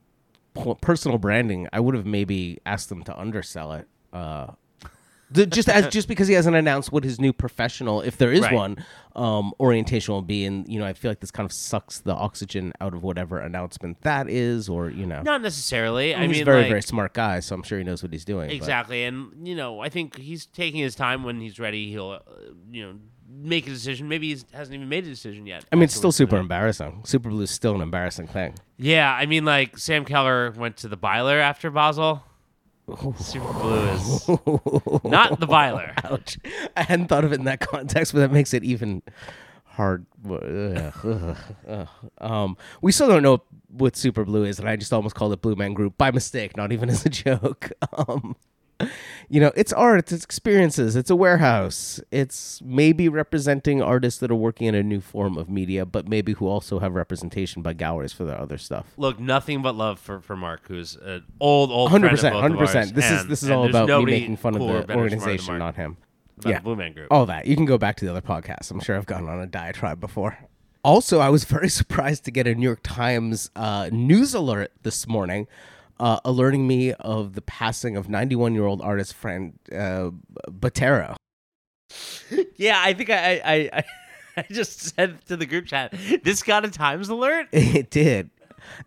personal 0.83 1.17
branding, 1.19 1.67
I 1.73 1.81
would 1.81 1.95
have 1.95 2.05
maybe 2.07 2.61
asked 2.67 2.91
them 2.91 3.03
to 3.05 3.19
undersell 3.19 3.73
it. 3.73 3.89
Uh, 4.13 4.49
the, 5.31 5.47
just 5.47 5.71
as 5.71 5.89
just 5.89 6.09
because 6.09 6.29
he 6.29 6.35
hasn't 6.35 6.55
announced 6.57 6.93
what 6.93 7.05
his 7.05 7.19
new 7.19 7.33
professional, 7.33 8.03
if 8.03 8.19
there 8.19 8.31
is 8.31 8.43
Right. 8.43 8.53
one, 8.53 8.85
um, 9.17 9.55
orientation 9.59 10.13
will 10.13 10.21
be, 10.21 10.45
and 10.45 10.69
you 10.69 10.79
know, 10.79 10.85
I 10.85 10.93
feel 10.93 11.11
like 11.11 11.21
this 11.21 11.31
kind 11.31 11.47
of 11.47 11.53
sucks 11.55 12.01
the 12.01 12.13
oxygen 12.13 12.75
out 12.83 12.93
of 12.93 13.03
whatever 13.03 13.39
announcement 13.39 14.03
that 14.03 14.29
is, 14.29 14.69
or 14.69 14.91
you 14.91 15.07
know, 15.07 15.23
Not 15.23 15.41
necessarily. 15.41 16.15
I 16.15 16.21
mean, 16.21 16.29
he's 16.29 16.39
mean, 16.41 16.45
very 16.45 16.59
like, 16.63 16.69
very 16.69 16.83
smart 16.83 17.15
guy, 17.15 17.41
so 17.41 17.55
I'm 17.55 17.63
sure 17.63 17.79
he 17.79 17.85
knows 17.85 18.03
what 18.03 18.13
he's 18.13 18.27
doing. 18.27 18.49
but- 18.49 18.55
Exactly, 18.57 19.05
and 19.05 19.49
you 19.49 19.55
know, 19.55 19.81
I 19.81 19.89
think 19.89 20.19
he's 20.19 20.45
taking 20.45 20.81
his 20.81 20.95
time. 20.95 21.23
When 21.25 21.41
he's 21.41 21.59
ready, 21.59 21.91
he'll, 21.91 22.11
uh, 22.11 22.19
you 22.71 22.83
know, 22.87 22.99
make 23.43 23.67
a 23.67 23.71
decision. 23.71 24.09
Maybe 24.09 24.35
he 24.35 24.43
hasn't 24.53 24.75
even 24.75 24.89
made 24.89 25.05
a 25.05 25.09
decision 25.09 25.47
yet. 25.47 25.65
I 25.73 25.77
mean, 25.77 25.85
it's 25.85 25.95
still 25.95 26.13
super 26.13 26.37
embarrassing. 26.37 27.03
Super 27.05 27.29
Blue 27.29 27.43
is 27.43 27.51
still 27.51 27.75
an 27.75 27.81
embarrassing 27.81 28.27
thing. 28.29 28.55
Yeah, 28.79 29.13
I 29.13 29.27
mean, 29.27 29.45
like 29.45 29.79
Sam 29.79 30.05
Keller 30.05 30.53
went 30.53 30.77
to 30.79 30.89
the 30.89 30.97
Beyeler 30.97 31.41
after 31.41 31.71
Basel. 31.71 32.23
Super 33.19 33.53
Blue 33.53 33.89
is 33.89 34.29
not 35.05 35.39
the 35.41 35.47
Beyeler. 35.47 35.93
Ouch. 36.11 36.39
I 36.77 36.83
hadn't 36.83 37.09
thought 37.09 37.25
of 37.25 37.33
it 37.33 37.37
in 37.39 37.45
that 37.45 37.61
context, 37.61 38.13
but 38.13 38.21
that 38.21 38.33
makes 38.33 38.53
it 38.53 38.65
even 38.65 39.03
hard. 39.65 40.05
Um, 42.19 42.57
we 42.81 42.93
still 42.93 43.09
don't 43.09 43.23
know 43.23 43.43
what 43.69 43.97
Super 43.97 44.25
Blue 44.25 44.45
is, 44.45 44.59
and 44.59 44.69
I 44.69 44.77
just 44.77 44.93
almost 44.93 45.15
called 45.15 45.33
it 45.33 45.41
Blue 45.41 45.55
Man 45.57 45.75
Group 45.75 45.97
by 45.97 46.11
mistake, 46.11 46.57
not 46.57 46.73
even 46.73 46.89
as 46.91 47.07
a 47.07 47.09
joke. 47.09 47.71
Um, 48.09 48.37
you 49.29 49.41
know, 49.41 49.53
it's 49.57 49.73
art, 49.73 50.13
it's 50.13 50.25
experiences, 50.25 50.97
it's 50.97 51.11
a 51.11 51.17
warehouse. 51.17 52.01
It's 52.11 52.61
maybe 52.63 53.09
representing 53.09 53.83
artists 53.83 54.21
that 54.21 54.31
are 54.31 54.35
working 54.37 54.67
in 54.67 54.75
a 54.75 54.83
new 54.83 55.01
form 55.01 55.37
of 55.39 55.49
media, 55.49 55.85
but 55.87 56.09
maybe 56.09 56.33
who 56.35 56.47
also 56.47 56.79
have 56.79 56.95
representation 56.95 57.63
by 57.63 57.73
galleries 57.73 58.13
for 58.13 58.25
their 58.25 58.39
other 58.39 58.59
stuff. 58.59 58.87
Look, 58.97 59.19
nothing 59.19 59.63
but 59.63 59.75
love 59.75 59.99
for, 59.99 60.21
for 60.21 60.37
Mark, 60.37 60.63
who's 60.69 60.97
an 60.97 61.25
old 61.41 61.71
old 61.71 61.91
Hundred 61.91 62.09
friend 62.09 62.17
percent, 62.19 62.35
of 62.35 62.37
both 62.37 62.43
hundred 62.43 62.55
of 62.55 62.61
ours, 62.61 62.69
percent. 62.69 62.95
This 62.95 63.11
is 63.11 63.27
this 63.27 63.43
is 63.43 63.51
all 63.51 63.69
about 63.69 63.89
me 63.89 64.05
making 64.05 64.37
fun 64.37 64.55
of 64.55 64.61
the 64.61 64.67
better, 64.67 64.75
smarter 64.85 64.87
than 64.87 64.99
organization, 64.99 65.59
not 65.59 65.77
him. 65.77 65.97
yeah, 66.45 66.59
the 66.59 66.63
Blue 66.63 66.77
Man 66.77 66.93
Group. 66.93 67.09
all 67.11 67.27
that. 67.27 67.47
You 67.47 67.57
can 67.57 67.65
go 67.65 67.79
back 67.79 67.97
to 67.97 68.05
the 68.05 68.11
other 68.11 68.21
podcasts. 68.21 68.71
I'm 68.71 68.81
sure 68.81 68.97
I've 68.97 69.07
gone 69.07 69.29
on 69.29 69.41
a 69.41 69.47
diatribe 69.47 70.01
before. 70.01 70.39
Also, 70.85 71.21
I 71.21 71.29
was 71.29 71.45
very 71.57 71.69
surprised 71.69 72.25
to 72.25 72.31
get 72.31 72.47
a 72.47 72.55
New 72.55 72.67
York 72.67 72.81
Times 72.83 73.51
uh, 73.55 73.89
news 73.93 74.35
alert 74.35 74.73
this 74.83 75.07
morning, 75.07 75.47
uh, 76.03 76.19
alerting 76.25 76.67
me 76.67 76.93
of 76.95 77.35
the 77.35 77.41
passing 77.43 77.97
of 77.97 78.09
91 78.09 78.55
year 78.55 78.67
old 78.67 78.83
artist 78.83 79.15
friend 79.15 79.59
uh, 79.71 80.11
Botero. 80.51 81.15
Yeah, 82.57 82.83
I 82.85 82.93
think 82.93 83.09
I 83.11 83.41
I, 83.45 83.71
I 83.73 83.85
I 84.37 84.47
just 84.51 84.95
said 84.97 85.25
to 85.27 85.37
the 85.37 85.47
group 85.47 85.67
chat, 85.67 85.95
this 86.25 86.43
got 86.43 86.65
a 86.65 86.71
Times 86.71 87.09
alert. 87.09 87.49
It 87.53 87.91
did. 87.91 88.31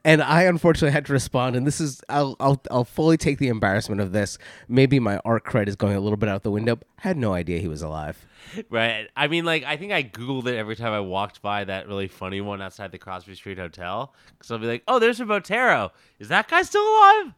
And 0.03 0.21
I 0.21 0.43
unfortunately 0.43 0.91
had 0.91 1.05
to 1.07 1.13
respond, 1.13 1.55
and 1.55 1.65
this 1.65 1.79
is 1.79 2.01
I'll 2.09 2.35
I'll 2.39 2.61
I'll 2.71 2.83
fully 2.85 3.17
take 3.17 3.37
the 3.39 3.47
embarrassment 3.47 4.01
of 4.01 4.11
this. 4.11 4.37
Maybe 4.67 4.99
my 4.99 5.19
art 5.25 5.45
cred 5.45 5.67
is 5.67 5.75
going 5.75 5.95
a 5.95 5.99
little 5.99 6.17
bit 6.17 6.29
out 6.29 6.43
the 6.43 6.51
window. 6.51 6.79
I 7.03 7.07
had 7.07 7.17
no 7.17 7.33
idea 7.33 7.59
he 7.59 7.67
was 7.67 7.81
alive. 7.81 8.25
Right. 8.69 9.09
I 9.15 9.27
mean, 9.27 9.45
like, 9.45 9.63
I 9.63 9.77
think 9.77 9.91
I 9.91 10.03
Googled 10.03 10.47
it 10.47 10.55
every 10.55 10.75
time 10.75 10.93
I 10.93 10.99
walked 10.99 11.41
by 11.41 11.63
that 11.63 11.87
really 11.87 12.07
funny 12.07 12.41
one 12.41 12.61
outside 12.61 12.91
the 12.91 12.97
Crosby 12.97 13.35
Street 13.35 13.57
Hotel. 13.57 14.13
Because 14.37 14.51
I'll 14.51 14.59
be 14.59 14.67
like, 14.67 14.83
oh, 14.87 14.99
there's 14.99 15.19
a 15.19 15.25
Botero. 15.25 15.91
Is 16.19 16.29
that 16.29 16.47
guy 16.47 16.61
still 16.61 16.87
alive? 16.87 17.33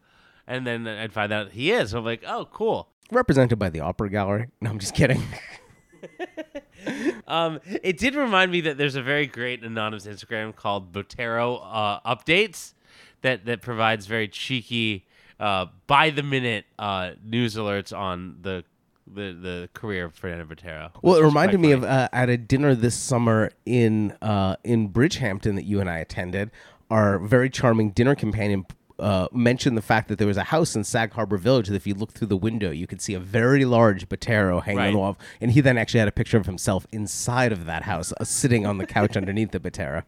And 0.48 0.66
then 0.66 0.88
I'd 0.88 1.14
find 1.14 1.32
out 1.32 1.52
he 1.52 1.72
is. 1.72 1.92
So 1.92 2.00
I'm 2.00 2.06
like, 2.06 2.24
oh, 2.28 2.48
cool. 2.52 2.90
Represented 3.12 3.58
by 3.58 3.70
the 3.70 3.80
Opera 3.80 4.10
Gallery. 4.10 4.48
No, 4.62 4.70
I'm 4.70 4.80
just 4.80 4.94
kidding. 4.94 5.24
Um, 7.28 7.60
it 7.84 7.98
did 7.98 8.16
remind 8.16 8.52
me 8.52 8.62
that 8.62 8.78
there's 8.78 8.96
a 8.96 9.02
very 9.02 9.28
great 9.28 9.62
anonymous 9.62 10.08
Instagram 10.08 10.56
called 10.56 10.94
Botero 10.94 11.60
uh, 11.62 12.00
Updates 12.16 12.74
that, 13.22 13.46
that 13.46 13.62
provides 13.62 14.06
very 14.06 14.30
cheeky, 14.30 15.06
uh, 15.40 15.66
by 15.88 16.10
the 16.10 16.24
minute 16.24 16.66
uh, 16.80 17.12
news 17.24 17.56
alerts 17.56 17.96
on 17.96 18.38
the 18.42 18.64
the, 19.10 19.32
the 19.32 19.70
career 19.74 20.06
of 20.06 20.16
Fernando 20.16 20.54
Botero. 20.54 20.92
Well, 21.02 21.16
it 21.16 21.24
reminded 21.24 21.62
me 21.62 21.70
funny. 21.70 21.74
of 21.74 21.84
uh, 21.86 22.10
at 22.12 22.30
a 22.30 22.38
dinner 22.38 22.76
this 22.76 22.96
summer 22.96 23.52
in 23.66 24.12
uh, 24.22 24.58
in 24.64 24.90
Bridgehampton 24.90 25.56
that 25.56 25.64
you 25.64 25.80
and 25.80 25.90
I 25.90 26.00
attended. 26.00 26.52
Our 26.90 27.20
very 27.20 27.50
charming 27.50 27.92
dinner 27.92 28.16
companion 28.16 28.66
uh, 29.00 29.28
mentioned 29.32 29.78
the 29.78 29.82
fact 29.82 30.08
that 30.08 30.18
there 30.18 30.28
was 30.28 30.38
a 30.38 30.44
house 30.46 30.76
in 30.76 30.84
Sag 30.84 31.14
Harbor 31.14 31.38
Village 31.38 31.68
that 31.68 31.76
if 31.76 31.86
you 31.86 31.94
look 31.94 32.12
through 32.14 32.28
the 32.28 32.38
window, 32.38 32.72
you 32.72 32.88
could 32.88 33.02
see 33.02 33.14
a 33.14 33.20
very 33.20 33.64
large 33.66 34.10
Botero 34.10 34.62
hanging 34.64 34.80
on 34.80 34.92
the 34.94 34.98
wall. 35.00 35.18
And 35.42 35.52
he 35.52 35.62
then 35.62 35.78
actually 35.78 36.00
had 36.00 36.08
a 36.08 36.12
picture 36.12 36.38
of 36.38 36.46
himself 36.46 36.88
inside 36.92 37.52
of 37.52 37.66
that 37.66 37.84
house, 37.84 38.12
uh, 38.20 38.24
sitting 38.24 38.66
on 38.66 38.78
the 38.80 38.86
couch 38.88 39.16
underneath 39.22 39.52
the 39.52 39.60
Botero. 39.60 40.04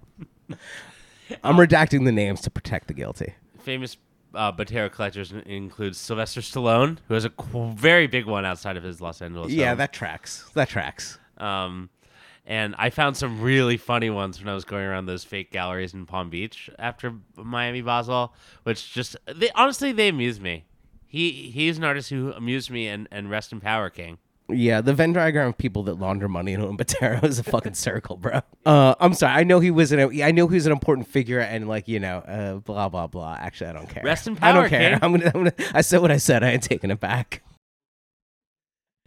I'm 1.44 1.58
redacting 1.58 2.06
the 2.06 2.12
names 2.12 2.42
to 2.42 2.50
protect 2.50 2.88
the 2.88 2.94
guilty. 2.94 3.34
famous 3.60 3.98
uh, 4.34 4.52
Botero 4.52 4.92
collectors 4.92 5.32
in- 5.32 5.42
include 5.42 5.96
Sylvester 5.96 6.42
Stallone, 6.42 6.98
who 7.08 7.14
has 7.14 7.26
a 7.26 7.30
qu- 7.30 7.72
very 7.74 8.08
big 8.08 8.26
one 8.26 8.46
outside 8.46 8.78
of 8.78 8.84
his 8.84 9.00
Los 9.02 9.22
Angeles. 9.22 9.52
Yeah, 9.52 9.70
home. 9.70 9.78
that 9.80 9.94
tracks. 9.94 10.50
That 10.56 10.70
tracks. 10.70 11.20
Um, 11.38 11.90
and 12.50 12.74
I 12.80 12.90
found 12.90 13.16
some 13.16 13.42
really 13.42 13.78
funny 13.78 14.10
ones 14.10 14.40
when 14.40 14.50
I 14.50 14.56
was 14.56 14.66
going 14.66 14.84
around 14.84 15.06
those 15.06 15.24
fake 15.24 15.52
galleries 15.52 15.94
in 15.94 16.08
Palm 16.08 16.32
Beach 16.32 16.68
after 16.80 17.14
Miami 17.38 17.82
Basel, 17.82 18.34
which 18.64 18.92
just 18.92 19.16
they 19.28 19.52
honestly 19.52 19.92
they 19.92 20.10
amuse 20.10 20.42
me. 20.42 20.66
He 21.06 21.52
he's 21.52 21.78
an 21.78 21.84
artist 21.84 22.10
who 22.10 22.34
amused 22.34 22.72
me, 22.72 22.88
and 22.88 23.08
and 23.12 23.30
rest 23.30 23.52
in 23.52 23.62
power, 23.62 23.92
King. 23.92 24.18
Yeah, 24.52 24.82
the 24.82 24.96
Venn 24.96 25.14
diagram 25.14 25.50
of 25.50 25.58
people 25.60 25.84
that 25.84 26.00
launder 26.00 26.28
money 26.28 26.54
in 26.54 26.62
Botero 26.76 27.24
is 27.28 27.38
a 27.38 27.44
fucking 27.44 27.76
circle, 27.76 28.18
bro. 28.18 28.42
Uh, 28.66 28.96
I'm 29.00 29.14
sorry. 29.14 29.34
I 29.34 29.44
know 29.44 29.60
he 29.60 29.70
was 29.70 29.92
an. 29.92 30.00
I 30.24 30.32
know 30.32 30.48
he 30.48 30.56
was 30.56 30.66
an 30.66 30.72
important 30.72 31.08
figure, 31.08 31.40
and 31.40 31.68
like 31.68 31.88
you 31.88 32.00
know, 32.00 32.18
uh, 32.18 32.56
blah 32.56 32.90
blah 32.90 33.06
blah. 33.06 33.38
Actually, 33.40 33.70
I 33.70 33.74
don't 33.74 33.90
care. 33.90 34.02
Rest 34.04 34.26
in 34.26 34.34
I 34.38 34.40
power, 34.40 34.62
don't 34.62 34.70
care. 34.70 34.92
King. 34.92 35.00
I'm 35.04 35.12
gonna, 35.12 35.32
I'm 35.36 35.44
gonna. 35.44 35.54
I 35.76 35.82
said 35.82 36.02
what 36.02 36.10
I 36.10 36.18
said. 36.18 36.44
I 36.44 36.50
ain't 36.50 36.64
taking 36.64 36.90
it 36.90 37.00
back. 37.00 37.44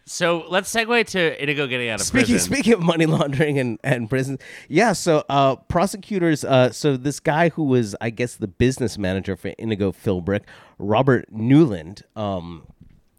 So 0.05 0.45
let's 0.49 0.73
segue 0.73 1.07
to 1.09 1.43
Inigo 1.43 1.67
getting 1.67 1.89
out 1.89 2.01
of 2.01 2.07
Speaking 2.07 2.35
prison. 2.35 2.53
speaking 2.53 2.73
of 2.75 2.81
money 2.83 3.07
laundering 3.17 3.59
and 3.59 3.79
and 3.85 4.09
prison, 4.11 4.39
yeah. 4.69 4.93
So 4.93 5.25
uh, 5.29 5.57
prosecutors. 5.57 6.45
Uh, 6.45 6.71
so 6.71 6.97
this 6.97 7.21
guy 7.21 7.51
who 7.51 7.65
was, 7.65 7.95
I 8.01 8.11
guess, 8.11 8.37
the 8.37 8.49
business 8.49 8.99
manager 8.99 9.37
for 9.37 9.49
Inigo 9.59 9.93
Philbrick, 9.93 10.43
Robert 10.79 11.27
Newland. 11.31 12.03
Um, 12.17 12.67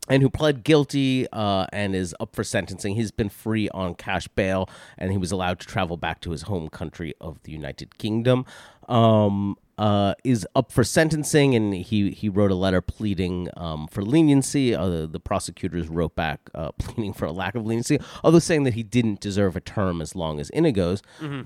and 0.09 0.21
who 0.21 0.29
pled 0.29 0.65
guilty 0.65 1.27
uh, 1.31 1.65
and 1.71 1.95
is 1.95 2.13
up 2.19 2.35
for 2.35 2.43
sentencing. 2.43 2.95
He's 2.95 3.11
been 3.11 3.29
free 3.29 3.69
on 3.69 3.95
cash 3.95 4.27
bail, 4.27 4.69
and 4.97 5.11
he 5.11 5.17
was 5.17 5.31
allowed 5.31 5.61
to 5.61 5.65
travel 5.67 5.95
back 5.95 6.19
to 6.21 6.31
his 6.31 6.41
home 6.41 6.67
country 6.67 7.13
of 7.21 7.41
the 7.43 7.53
United 7.53 7.97
Kingdom. 7.97 8.45
Um, 8.89 9.55
uh, 9.77 10.13
is 10.23 10.47
up 10.55 10.71
for 10.71 10.83
sentencing, 10.83 11.55
and 11.55 11.73
he 11.73 12.11
he 12.11 12.29
wrote 12.29 12.51
a 12.51 12.55
letter 12.55 12.81
pleading 12.81 13.49
um, 13.57 13.87
for 13.87 14.03
leniency. 14.03 14.75
Uh, 14.75 15.05
the 15.05 15.19
prosecutors 15.19 15.87
wrote 15.87 16.15
back 16.15 16.49
uh, 16.53 16.71
pleading 16.79 17.13
for 17.13 17.25
a 17.25 17.31
lack 17.31 17.55
of 17.55 17.65
leniency, 17.65 17.99
although 18.23 18.39
saying 18.39 18.63
that 18.63 18.73
he 18.73 18.83
didn't 18.83 19.19
deserve 19.19 19.55
a 19.55 19.61
term 19.61 20.01
as 20.01 20.15
long 20.15 20.39
as 20.39 20.49
Inigo's. 20.51 21.01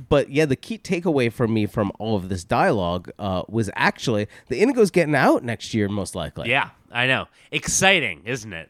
But 0.10 0.30
yeah, 0.30 0.46
the 0.46 0.56
key 0.56 0.78
takeaway 0.78 1.32
for 1.32 1.48
me 1.48 1.66
from 1.66 1.92
all 2.00 2.16
of 2.16 2.30
this 2.30 2.44
dialogue 2.44 3.12
uh, 3.20 3.44
was 3.48 3.70
actually 3.76 4.28
the 4.48 4.62
Inigo's 4.62 4.92
getting 4.92 5.16
out 5.16 5.44
next 5.44 5.74
year, 5.74 5.88
most 5.88 6.16
likely. 6.16 6.50
yeah, 6.50 6.70
I 6.92 7.08
know. 7.08 7.28
Exciting, 7.52 8.24
isn't 8.26 8.54
it? 8.54 8.70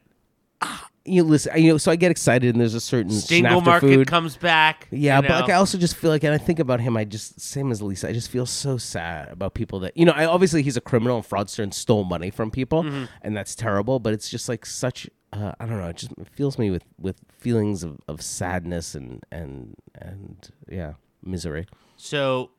You 1.07 1.23
know, 1.23 1.29
listen, 1.29 1.57
you 1.61 1.71
know, 1.71 1.77
so 1.77 1.91
I 1.91 1.95
get 1.95 2.11
excited, 2.11 2.53
and 2.53 2.59
there's 2.61 2.73
a 2.73 2.81
certain 2.81 3.11
Stingle 3.11 3.61
Market 3.61 3.87
food. 3.87 4.07
comes 4.07 4.37
back. 4.37 4.87
Yeah, 4.91 5.17
you 5.21 5.27
but 5.27 5.41
like. 5.41 5.49
I 5.49 5.53
also 5.53 5.77
just 5.77 5.95
feel 5.95 6.09
like, 6.11 6.23
and 6.23 6.33
I 6.33 6.37
think 6.37 6.59
about 6.59 6.79
him, 6.79 6.97
I 6.97 7.05
just 7.05 7.39
same 7.39 7.71
as 7.71 7.81
Lisa. 7.81 8.09
I 8.09 8.13
just 8.13 8.29
feel 8.29 8.45
so 8.45 8.77
sad 8.77 9.29
about 9.29 9.53
people 9.53 9.79
that 9.81 9.95
you 9.97 10.05
know. 10.05 10.11
I 10.13 10.25
obviously 10.25 10.61
he's 10.63 10.77
a 10.77 10.81
criminal 10.81 11.17
and 11.17 11.25
fraudster 11.27 11.63
and 11.63 11.73
stole 11.73 12.03
money 12.03 12.29
from 12.29 12.51
people, 12.51 12.83
Mm-hmm. 12.83 13.05
and 13.21 13.35
that's 13.37 13.55
terrible. 13.55 13.99
But 13.99 14.13
it's 14.13 14.29
just 14.29 14.47
like 14.49 14.65
such. 14.65 15.09
Uh, 15.33 15.51
I 15.59 15.65
don't 15.65 15.79
know. 15.79 15.87
It 15.89 15.97
just 15.97 16.13
fills 16.33 16.57
me 16.57 16.69
with 16.71 16.83
with 16.99 17.17
feelings 17.37 17.83
of, 17.83 17.97
of 18.07 18.21
sadness 18.21 18.95
and 18.95 19.23
and 19.31 19.75
and 19.99 20.49
yeah, 20.69 20.93
misery. 21.23 21.67
so 21.97 22.51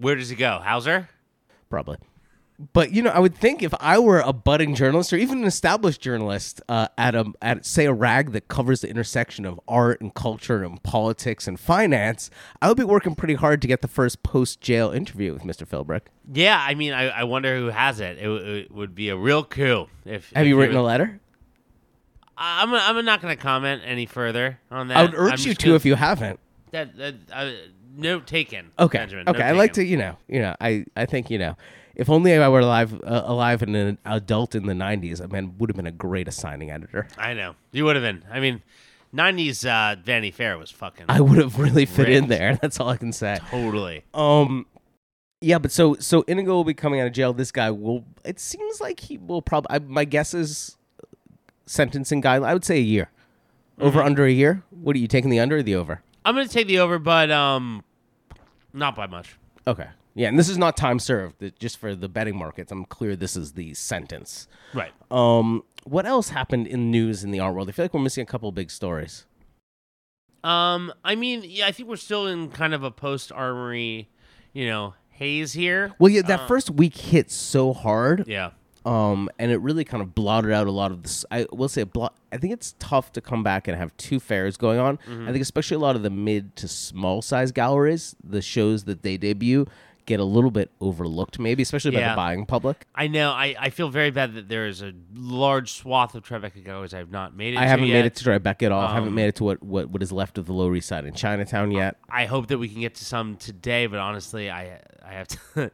where 0.00 0.14
does 0.16 0.28
he 0.28 0.36
go? 0.36 0.58
Hauser? 0.62 1.08
probably. 1.70 1.96
But 2.72 2.92
you 2.92 3.02
know, 3.02 3.10
I 3.10 3.18
would 3.18 3.34
think 3.34 3.64
if 3.64 3.74
I 3.80 3.98
were 3.98 4.20
a 4.20 4.32
budding 4.32 4.76
journalist 4.76 5.12
or 5.12 5.16
even 5.16 5.38
an 5.38 5.44
established 5.44 6.00
journalist 6.00 6.62
uh, 6.68 6.86
at 6.96 7.16
a 7.16 7.32
at 7.42 7.66
say 7.66 7.84
a 7.84 7.92
rag 7.92 8.30
that 8.30 8.46
covers 8.46 8.80
the 8.80 8.88
intersection 8.88 9.44
of 9.44 9.58
art 9.66 10.00
and 10.00 10.14
culture 10.14 10.62
and 10.62 10.80
politics 10.84 11.48
and 11.48 11.58
finance, 11.58 12.30
I 12.62 12.68
would 12.68 12.76
be 12.76 12.84
working 12.84 13.16
pretty 13.16 13.34
hard 13.34 13.60
to 13.62 13.66
get 13.66 13.82
the 13.82 13.88
first 13.88 14.22
post 14.22 14.60
jail 14.60 14.92
interview 14.92 15.32
with 15.32 15.42
Mr. 15.42 15.66
Philbrick. 15.66 16.02
Yeah, 16.32 16.56
I 16.64 16.74
mean, 16.74 16.92
I, 16.92 17.08
I 17.08 17.24
wonder 17.24 17.56
who 17.58 17.66
has 17.70 17.98
it. 17.98 18.18
It, 18.18 18.22
w- 18.22 18.44
it 18.60 18.70
would 18.70 18.94
be 18.94 19.08
a 19.08 19.16
real 19.16 19.42
coup. 19.42 19.88
If 20.04 20.30
Have 20.32 20.44
if 20.44 20.48
you 20.48 20.56
it 20.56 20.60
written 20.62 20.76
a 20.76 20.82
letter? 20.82 21.18
I'm 22.38 22.72
I'm 22.72 23.04
not 23.04 23.20
going 23.20 23.36
to 23.36 23.42
comment 23.42 23.82
any 23.84 24.06
further 24.06 24.60
on 24.70 24.88
that. 24.88 24.96
I 24.96 25.02
would 25.02 25.14
I'm 25.14 25.20
urge 25.20 25.44
you 25.44 25.54
to 25.54 25.64
gonna- 25.66 25.76
if 25.76 25.84
you 25.84 25.94
haven't. 25.96 26.38
That, 26.70 26.96
that 26.98 27.14
uh, 27.32 27.50
note 27.96 28.26
taken. 28.26 28.70
Okay. 28.78 28.98
Benjamin, 28.98 29.28
okay. 29.28 29.42
I 29.42 29.52
like 29.52 29.72
to, 29.74 29.84
you 29.84 29.96
know, 29.96 30.16
you 30.28 30.40
know, 30.40 30.54
I, 30.60 30.84
I 30.96 31.06
think, 31.06 31.30
you 31.30 31.38
know, 31.38 31.56
if 31.96 32.08
only 32.10 32.34
I 32.36 32.48
were 32.48 32.60
alive, 32.60 32.94
uh, 33.04 33.22
alive 33.24 33.62
and 33.62 33.74
an 33.76 33.98
adult 34.04 34.54
in 34.54 34.66
the 34.66 34.72
'90s, 34.74 35.22
I 35.22 35.26
mean, 35.26 35.56
would 35.58 35.70
have 35.70 35.76
been 35.76 35.86
a 35.86 35.92
great 35.92 36.28
assigning 36.28 36.70
editor. 36.70 37.06
I 37.18 37.34
know 37.34 37.54
you 37.72 37.84
would 37.84 37.96
have 37.96 38.02
been. 38.02 38.24
I 38.30 38.40
mean, 38.40 38.62
'90s 39.14 39.64
uh, 39.66 40.00
Vanity 40.02 40.30
Fair 40.30 40.58
was 40.58 40.70
fucking 40.70 41.06
I 41.08 41.20
would 41.20 41.38
have 41.38 41.58
really 41.58 41.86
fit 41.86 42.08
in 42.08 42.28
there. 42.28 42.56
That's 42.62 42.80
all 42.80 42.88
I 42.88 42.96
can 42.96 43.12
say. 43.12 43.38
totally. 43.50 44.04
Um, 44.14 44.66
yeah, 45.40 45.58
but 45.58 45.70
so 45.72 45.94
so 46.00 46.22
Inigo 46.22 46.52
will 46.54 46.64
be 46.64 46.74
coming 46.74 47.00
out 47.00 47.06
of 47.06 47.12
jail. 47.12 47.32
This 47.32 47.52
guy 47.52 47.70
will. 47.70 48.04
It 48.24 48.40
seems 48.40 48.80
like 48.80 49.00
he 49.00 49.18
will 49.18 49.42
probably. 49.42 49.78
My 49.80 50.04
guess 50.04 50.32
is 50.34 50.76
sentencing 51.66 52.22
guideline. 52.22 52.46
I 52.46 52.52
would 52.54 52.64
say 52.64 52.76
a 52.78 52.82
year. 52.82 53.10
Over 53.80 53.98
Mm-hmm. 53.98 54.06
under 54.06 54.24
a 54.24 54.30
year. 54.30 54.62
What 54.70 54.94
are 54.94 55.00
you 55.00 55.08
taking 55.08 55.30
the 55.30 55.40
under 55.40 55.56
or 55.56 55.62
the 55.62 55.74
over? 55.74 56.00
I'm 56.24 56.34
going 56.36 56.46
to 56.46 56.52
take 56.52 56.68
the 56.68 56.78
over, 56.78 56.98
but 57.00 57.30
um, 57.32 57.82
not 58.72 58.94
by 58.94 59.06
much. 59.08 59.36
Okay. 59.66 59.88
Yeah, 60.14 60.28
and 60.28 60.38
this 60.38 60.48
is 60.48 60.56
not 60.58 60.76
time 60.76 60.98
served. 61.00 61.42
Just 61.58 61.76
for 61.78 61.94
the 61.94 62.08
betting 62.08 62.36
markets, 62.36 62.70
I'm 62.70 62.84
clear 62.84 63.16
this 63.16 63.34
is 63.36 63.52
the 63.54 63.74
sentence. 63.74 64.46
Right. 64.72 64.92
Um, 65.10 65.64
what 65.84 66.06
else 66.06 66.28
happened 66.28 66.66
in 66.68 66.90
news 66.90 67.24
in 67.24 67.30
the 67.32 67.40
art 67.40 67.54
world? 67.54 67.68
I 67.68 67.72
feel 67.72 67.84
like 67.84 67.94
we're 67.94 68.00
missing 68.00 68.22
a 68.22 68.26
couple 68.26 68.48
of 68.48 68.54
big 68.54 68.70
stories. 68.70 69.26
Um, 70.42 70.92
I 71.04 71.14
mean, 71.14 71.42
yeah, 71.44 71.66
I 71.66 71.72
think 71.72 71.88
we're 71.88 71.96
still 71.96 72.26
in 72.26 72.50
kind 72.50 72.74
of 72.74 72.82
a 72.84 72.90
post 72.90 73.32
armory, 73.32 74.08
you 74.52 74.66
know, 74.68 74.94
haze 75.10 75.52
here. 75.54 75.92
Well, 75.98 76.10
yeah, 76.12 76.22
that 76.22 76.40
Uh, 76.40 76.46
first 76.46 76.70
week 76.70 76.96
hit 76.96 77.30
so 77.30 77.72
hard. 77.72 78.24
Yeah. 78.28 78.50
um, 78.84 79.30
and 79.38 79.50
it 79.50 79.56
really 79.62 79.84
kind 79.84 80.02
of 80.02 80.14
blotted 80.14 80.52
out 80.52 80.66
a 80.66 80.70
lot 80.70 80.90
of 80.92 81.02
this. 81.02 81.24
I 81.30 81.46
will 81.50 81.70
say, 81.70 81.84
blo- 81.84 82.10
I 82.30 82.36
think 82.36 82.52
it's 82.52 82.74
tough 82.78 83.12
to 83.12 83.22
come 83.22 83.42
back 83.42 83.66
and 83.66 83.76
have 83.78 83.96
two 83.96 84.20
fairs 84.20 84.58
going 84.58 84.78
on. 84.78 84.98
I 85.26 85.32
think 85.32 85.40
especially 85.40 85.76
a 85.76 85.80
lot 85.80 85.96
of 85.96 86.02
the 86.02 86.10
mid 86.10 86.54
to 86.56 86.68
small 86.68 87.22
size 87.22 87.50
galleries, 87.50 88.14
the 88.22 88.42
shows 88.42 88.84
that 88.84 89.02
they 89.02 89.16
debut 89.16 89.66
get 90.06 90.20
a 90.20 90.24
little 90.24 90.50
bit 90.50 90.70
overlooked, 90.80 91.38
maybe, 91.38 91.62
especially 91.62 91.90
by 91.92 92.00
Yeah. 92.00 92.10
the 92.10 92.16
buying 92.16 92.46
public. 92.46 92.86
I 92.94 93.06
know. 93.08 93.30
I, 93.32 93.54
I 93.58 93.70
feel 93.70 93.88
very 93.88 94.10
bad 94.10 94.34
that 94.34 94.48
there 94.48 94.66
is 94.66 94.82
a 94.82 94.92
large 95.14 95.72
swath 95.72 96.14
of 96.14 96.24
Tribeca 96.24 96.62
galleries 96.64 96.92
I 96.94 96.98
have 96.98 97.10
not 97.10 97.36
made 97.36 97.54
it 97.54 97.58
I 97.58 97.62
to 97.62 97.68
haven't 97.68 97.86
yet. 97.86 97.94
made 97.94 98.04
it 98.06 98.14
to 98.16 98.24
Tribeca 98.24 98.62
at 98.64 98.72
all. 98.72 98.82
I 98.82 98.94
haven't 98.94 99.08
Um, 99.10 99.14
made 99.14 99.26
it 99.28 99.36
to 99.36 99.44
what, 99.44 99.62
what, 99.62 99.88
what 99.90 100.02
is 100.02 100.12
left 100.12 100.36
of 100.38 100.46
the 100.46 100.52
Lower 100.52 100.74
East 100.76 100.88
Side 100.88 101.04
in 101.06 101.14
Chinatown 101.14 101.70
yet. 101.70 101.96
I 102.10 102.26
hope 102.26 102.48
that 102.48 102.58
we 102.58 102.68
can 102.68 102.80
get 102.80 102.94
to 102.96 103.04
some 103.04 103.36
today, 103.36 103.86
but 103.86 103.98
honestly, 103.98 104.50
I 104.50 104.80
I 105.06 105.12
have 105.12 105.28
to 105.28 105.38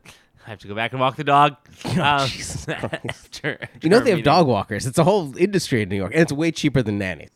I 0.47 0.51
have 0.51 0.59
to 0.61 0.69
go 0.69 0.75
back 0.75 0.93
and 0.93 1.01
walk 1.01 1.17
the 1.17 1.25
dog. 1.25 1.57
um, 2.01 2.27
Jesus 2.29 2.65
Christ. 2.79 3.01
after, 3.09 3.59
You 3.83 3.91
know 3.91 3.99
they 4.01 4.11
have 4.11 4.19
meeting- 4.19 4.25
dog 4.25 4.47
walkers. 4.47 4.87
It's 4.87 4.99
a 4.99 5.05
whole 5.05 5.37
industry 5.37 5.83
in 5.83 5.89
New 5.89 5.97
York, 5.97 6.13
and 6.15 6.23
it's 6.23 6.33
way 6.33 6.51
cheaper 6.51 6.83
than 6.83 6.99
nannies. 6.99 7.31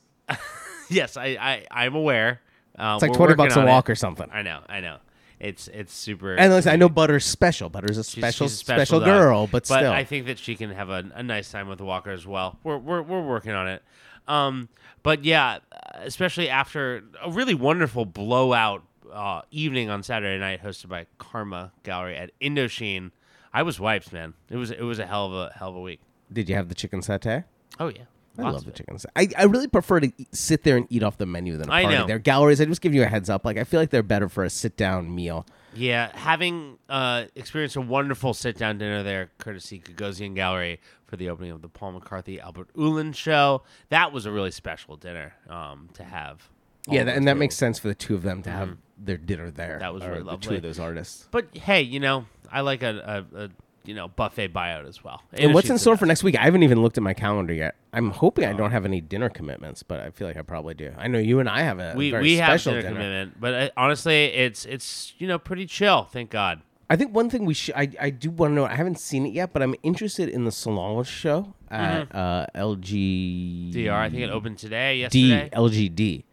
Yes, 0.91 1.17
I, 1.17 1.37
I 1.41 1.67
I'm 1.71 1.95
aware. 1.95 2.41
Uh, 2.79 2.95
It's 2.97 3.03
like 3.03 3.13
twenty 3.13 3.35
bucks 3.35 3.57
a 3.57 3.61
on 3.61 3.69
it. 3.69 3.71
walk 3.71 3.89
or 3.91 3.95
something. 3.95 4.29
I 4.33 4.43
know, 4.43 4.61
I 4.69 4.81
know. 4.81 4.99
It's 5.45 5.69
it's 5.69 5.93
super. 5.93 6.35
And 6.35 6.53
listen, 6.53 6.73
I 6.73 6.77
know 6.77 6.89
Butter's 6.89 7.25
special. 7.25 7.69
Butter's 7.69 7.99
a 7.99 8.05
she's- 8.05 8.17
special, 8.19 8.47
she's 8.49 8.55
a 8.55 8.65
special, 8.65 9.01
dog. 9.01 9.07
girl, 9.09 9.47
but, 9.47 9.67
still. 9.67 9.93
I 9.93 10.05
think 10.05 10.27
that 10.27 10.39
she 10.39 10.57
can 10.57 10.71
have 10.71 10.89
a, 10.89 11.05
a 11.15 11.23
nice 11.23 11.51
time 11.51 11.69
with 11.69 11.81
walker 11.81 12.11
as 12.11 12.27
well. 12.27 12.59
We're 12.65 12.79
we're 12.79 13.03
we're 13.03 13.23
working 13.27 13.53
on 13.53 13.69
it. 13.69 13.83
Um, 14.27 14.69
but 15.03 15.25
yeah, 15.25 15.59
especially 15.97 16.49
after 16.49 17.05
a 17.23 17.31
really 17.31 17.55
wonderful 17.55 18.07
blowout 18.07 18.83
uh, 19.13 19.43
evening 19.51 19.91
on 19.91 20.03
Saturday 20.03 20.39
night, 20.41 20.63
hosted 20.63 20.89
by 20.89 21.07
Karma 21.19 21.73
Gallery 21.83 22.17
at 22.17 22.31
Indochine. 22.41 23.11
I 23.53 23.63
was 23.63 23.79
wiped, 23.79 24.13
man. 24.13 24.35
It 24.51 24.57
was 24.57 24.71
it 24.71 24.83
was 24.83 24.99
a 24.99 25.07
hell 25.07 25.27
of 25.27 25.33
a 25.35 25.53
hell 25.59 25.69
of 25.69 25.77
a 25.77 25.81
week. 25.81 26.01
Did 26.33 26.49
you 26.49 26.55
have 26.55 26.69
the 26.71 26.75
chicken 26.75 27.01
satay? 27.01 27.45
Oh 27.79 27.89
yeah, 27.89 28.05
I 28.39 28.43
Lots 28.43 28.55
love 28.55 28.65
the 28.65 28.73
chicken. 28.73 28.99
I, 29.15 29.29
I 29.39 29.45
really 29.45 29.69
prefer 29.69 30.01
to 30.01 30.13
eat, 30.17 30.35
sit 30.35 30.65
there 30.65 30.77
and 30.77 30.87
eat 30.91 31.03
off 31.03 31.19
the 31.19 31.27
menu 31.27 31.57
than 31.57 31.69
a 31.69 31.73
I 31.73 31.83
party. 31.83 31.99
know. 31.99 32.07
Their 32.07 32.19
galleries, 32.19 32.61
I 32.61 32.65
just 32.65 32.81
give 32.81 32.95
you 32.95 33.03
a 33.03 33.07
heads 33.07 33.31
up. 33.31 33.45
Like 33.45 33.57
I 33.57 33.65
feel 33.65 33.81
like 33.81 33.91
they're 33.91 34.03
better 34.03 34.29
for 34.29 34.45
a 34.45 34.51
sit 34.51 34.77
down 34.77 35.15
meal. 35.15 35.47
Yeah, 35.77 36.11
having 36.17 36.79
uh, 36.89 37.25
experienced 37.35 37.77
a 37.77 37.81
wonderful 37.81 38.35
sit 38.35 38.57
down 38.57 38.79
dinner 38.79 39.03
there, 39.03 39.31
courtesy 39.39 39.81
Gagosian 39.81 40.35
Gallery, 40.35 40.81
for 41.07 41.17
the 41.17 41.29
opening 41.29 41.51
of 41.53 41.63
the 41.63 41.69
Paul 41.69 41.93
McCarthy 41.93 42.41
Albert 42.41 42.71
Oehlen 42.77 43.13
show, 43.13 43.63
that 43.89 44.13
was 44.13 44.27
a 44.27 44.33
really 44.33 44.51
special 44.51 44.97
dinner 44.97 45.35
um, 45.49 45.89
to 45.95 46.05
have. 46.05 46.49
all 46.89 46.95
yeah, 46.95 47.05
that, 47.05 47.17
and 47.17 47.27
that 47.29 47.37
makes 47.37 47.57
sense 47.57 47.79
for 47.79 47.89
the 47.89 47.95
two 47.95 48.15
of 48.15 48.23
them 48.23 48.43
to 48.43 48.51
have 48.51 48.77
their 48.99 49.17
dinner 49.17 49.51
there. 49.51 49.73
Mm-hmm. 49.73 49.79
That 49.81 49.95
was 49.95 50.03
or 50.05 50.11
really 50.13 50.25
the 50.25 50.37
two 50.37 50.55
of 50.55 50.63
those 50.63 50.79
artists. 50.79 51.29
But 51.31 51.57
hey, 51.57 51.83
you 51.83 52.01
know, 52.01 52.27
I 52.51 52.61
like 52.63 52.83
a, 52.83 53.25
a, 53.35 53.45
a 53.45 53.51
you 53.85 53.95
know 53.95 54.09
buffet 54.09 54.53
buyout 54.53 54.87
as 54.89 55.05
well. 55.05 55.23
And 55.33 55.53
what's 55.55 55.69
in 55.71 55.79
store 55.79 55.97
for 55.97 56.07
next 56.07 56.23
week? 56.23 56.37
I 56.39 56.43
haven't 56.45 56.63
even 56.63 56.83
looked 56.83 56.97
at 56.97 57.03
my 57.03 57.15
calendar 57.15 57.53
yet. 57.55 57.75
I'm 57.93 58.11
hoping 58.11 58.45
I 58.45 58.53
Oh. 58.53 58.57
don't 58.57 58.71
have 58.73 58.85
any 58.85 59.01
dinner 59.01 59.29
commitments, 59.29 59.83
but 59.83 60.01
I 60.01 60.11
feel 60.11 60.27
like 60.27 60.37
I 60.37 60.43
probably 60.43 60.75
do. 60.75 60.93
I 60.99 61.07
know 61.09 61.19
you 61.19 61.39
and 61.41 61.49
I 61.49 61.63
have 61.63 61.79
a 61.79 61.95
We 61.97 62.11
very 62.11 62.23
we 62.23 62.37
have 62.39 62.49
special 62.61 62.73
dinner, 62.73 62.83
dinner. 62.89 62.95
commitment, 62.97 63.41
but 63.41 63.55
uh, 63.55 63.71
honestly, 63.77 64.25
it's 64.27 64.65
it's 64.65 65.15
you 65.19 65.27
know 65.29 65.39
pretty 65.39 65.67
chill. 65.67 66.05
Thank 66.05 66.31
God. 66.31 66.63
I 66.91 66.97
think 66.97 67.15
one 67.15 67.31
thing 67.31 67.45
we 67.47 67.55
should 67.55 67.75
I, 67.75 67.89
I 67.99 68.11
do 68.11 68.31
want 68.31 68.51
to 68.51 68.55
know 68.55 68.67
I 68.67 68.75
haven't 68.75 68.99
seen 68.99 69.25
it 69.27 69.33
yet, 69.33 69.53
but 69.55 69.63
I'm 69.63 69.75
interested 69.83 70.29
in 70.29 70.45
the 70.45 70.53
Solange 70.53 71.07
show 71.07 71.55
at 71.71 72.09
Mm-hmm. 72.11 72.17
uh, 72.17 72.47
LG 72.55 73.73
DR, 73.73 73.93
I 73.93 74.11
think 74.11 74.23
it 74.23 74.31
opened 74.31 74.59
today, 74.59 74.99
Yesterday, 74.99 75.23
D 75.23 75.29
yesterday. 75.29 75.51
LGD. 75.57 76.25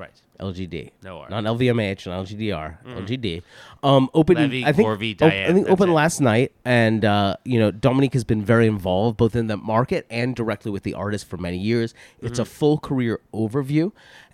Right. 0.00 0.10
LGD. 0.40 0.92
No 1.02 1.18
R. 1.18 1.28
Not 1.28 1.44
LVMH, 1.44 2.06
not 2.06 2.24
LGDR, 2.26 2.78
LGD. 2.86 3.42
Um, 3.82 4.08
open. 4.14 4.36
Levy, 4.36 4.64
I 4.64 4.72
think. 4.72 4.88
Gorvy, 4.88 5.14
op- 5.20 5.22
I 5.30 5.52
think 5.52 5.66
that's 5.66 5.70
open 5.74 5.90
it. 5.90 5.92
last 5.92 6.20
night, 6.20 6.52
and 6.64 7.04
uh, 7.04 7.36
you 7.44 7.58
know 7.60 7.70
Dominique 7.70 8.14
has 8.14 8.24
been 8.24 8.42
very 8.42 8.66
involved 8.66 9.18
both 9.18 9.36
in 9.36 9.46
the 9.48 9.58
market 9.58 10.06
and 10.08 10.34
directly 10.34 10.70
with 10.70 10.82
the 10.84 10.94
artist 10.94 11.26
for 11.26 11.36
many 11.36 11.58
years. 11.58 11.92
It's 12.22 12.32
Mm-hmm. 12.32 12.42
a 12.42 12.44
full 12.46 12.78
career 12.78 13.20
overview. 13.34 13.92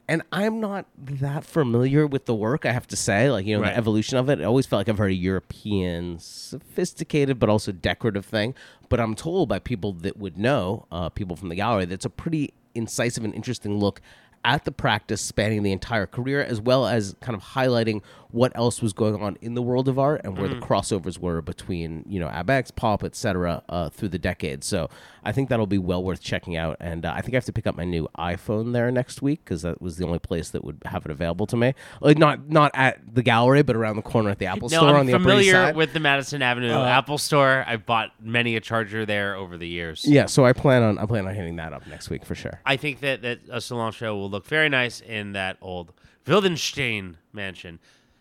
And 0.09 0.22
I'm 0.31 0.61
not 0.61 0.87
that 0.96 1.44
familiar 1.44 2.07
with 2.07 2.26
the 2.26 2.35
work, 2.37 2.64
I 2.64 2.70
have 2.70 2.87
to 2.87 2.96
say. 2.96 3.29
Like, 3.29 3.44
you 3.44 3.57
know, 3.57 3.62
Right. 3.64 3.72
the 3.72 3.76
evolution 3.76 4.16
of 4.18 4.29
it. 4.31 4.40
It 4.40 4.44
always 4.44 4.64
felt 4.64 4.79
like 4.79 4.88
I've 4.88 4.98
heard 4.98 5.07
a 5.07 5.09
very 5.09 5.16
European, 5.16 6.20
sophisticated, 6.20 7.40
but 7.40 7.48
also 7.48 7.72
decorative 7.72 8.24
thing. 8.24 8.55
But 8.88 9.00
I'm 9.00 9.16
told 9.16 9.48
by 9.48 9.59
people 9.59 9.92
that 9.94 10.16
would 10.16 10.38
know, 10.38 10.87
uh, 10.92 11.09
people 11.09 11.35
from 11.35 11.48
the 11.48 11.57
gallery, 11.57 11.87
that 11.87 11.94
it's 11.94 12.05
a 12.05 12.11
pretty 12.11 12.52
incisive 12.76 13.24
and 13.24 13.35
interesting 13.35 13.79
look 13.81 14.00
at 14.46 14.64
the 14.64 14.70
practice 14.70 15.20
spanning 15.20 15.64
the 15.64 15.72
entire 15.72 16.06
career, 16.06 16.40
as 16.40 16.61
well 16.61 16.87
as 16.87 17.16
kind 17.20 17.35
of 17.35 17.42
highlighting 17.42 18.00
what 18.30 18.52
else 18.54 18.82
was 18.82 18.92
going 18.92 19.20
on 19.22 19.37
in 19.40 19.54
the 19.54 19.62
world 19.62 19.88
of 19.88 19.98
art 19.98 20.20
and 20.22 20.37
where 20.38 20.48
the 20.48 20.56
crossovers 20.56 21.18
were 21.18 21.40
between, 21.40 22.04
you 22.06 22.20
know, 22.20 22.28
Abex, 22.28 22.74
Pop, 22.74 23.02
etc., 23.02 23.62
uh, 23.68 23.88
through 23.88 24.11
the 24.11 24.18
decades. 24.18 24.66
So 24.66 24.90
I 25.24 25.32
think 25.32 25.48
that'll 25.48 25.66
be 25.66 25.78
well 25.78 26.04
worth 26.04 26.20
checking 26.20 26.54
out. 26.56 26.76
And 26.78 27.06
uh, 27.06 27.12
I 27.16 27.22
think 27.22 27.35
I 27.35 27.38
have 27.38 27.44
to 27.46 27.52
pick 27.52 27.66
up 27.66 27.76
my 27.76 27.85
new 27.85 28.09
iPhone 28.18 28.72
there 28.72 28.90
next 28.90 29.22
week 29.22 29.42
because 29.44 29.62
that 29.62 29.80
was 29.80 29.96
the 29.96 30.04
only 30.04 30.18
place 30.18 30.50
that 30.50 30.64
would 30.64 30.82
have 30.85 31.06
it 31.06 31.11
available 31.11 31.46
to 31.46 31.56
me. 31.56 31.74
Like 32.00 32.18
not 32.18 32.48
not 32.48 32.72
at 32.74 33.14
the 33.14 33.22
gallery, 33.22 33.62
but 33.62 33.74
around 33.74 33.96
the 33.96 34.02
corner 34.02 34.30
at 34.30 34.38
the 34.38 34.46
Apple 34.46 34.68
No, 34.68 34.78
Store 34.78 34.90
I'm 34.90 34.96
on 34.96 35.06
the 35.06 35.14
Upper 35.14 35.22
East 35.22 35.28
familiar 35.28 35.52
Side. 35.52 35.74
Uh, 35.74 35.78
with 35.78 35.92
the 35.92 36.00
Madison 36.00 36.42
Avenue 36.42 36.72
Apple 36.72 37.18
Store. 37.18 37.64
I've 37.66 37.87
bought 37.87 38.11
many 38.20 38.56
a 38.56 38.61
charger 38.61 39.06
there 39.06 39.35
over 39.35 39.56
the 39.56 39.68
years. 39.68 40.04
yeah, 40.04 40.26
so 40.26 40.44
I 40.44 40.52
plan 40.52 40.82
on 40.82 40.98
I 40.98 41.06
plan 41.06 41.26
on 41.26 41.35
hitting 41.35 41.56
that 41.56 41.72
up 41.72 41.87
next 41.87 42.11
week 42.11 42.24
for 42.24 42.35
sure. 42.35 42.61
I 42.66 42.76
think 42.76 43.00
that, 43.00 43.22
that 43.22 43.40
a 43.50 43.61
salon 43.61 43.92
show 43.92 44.14
will 44.16 44.28
look 44.37 44.46
very 44.46 44.68
nice 44.68 45.01
in 45.01 45.33
that 45.33 45.57
old 45.61 45.92
Wildenstein 46.27 47.16
mansion. 47.33 47.79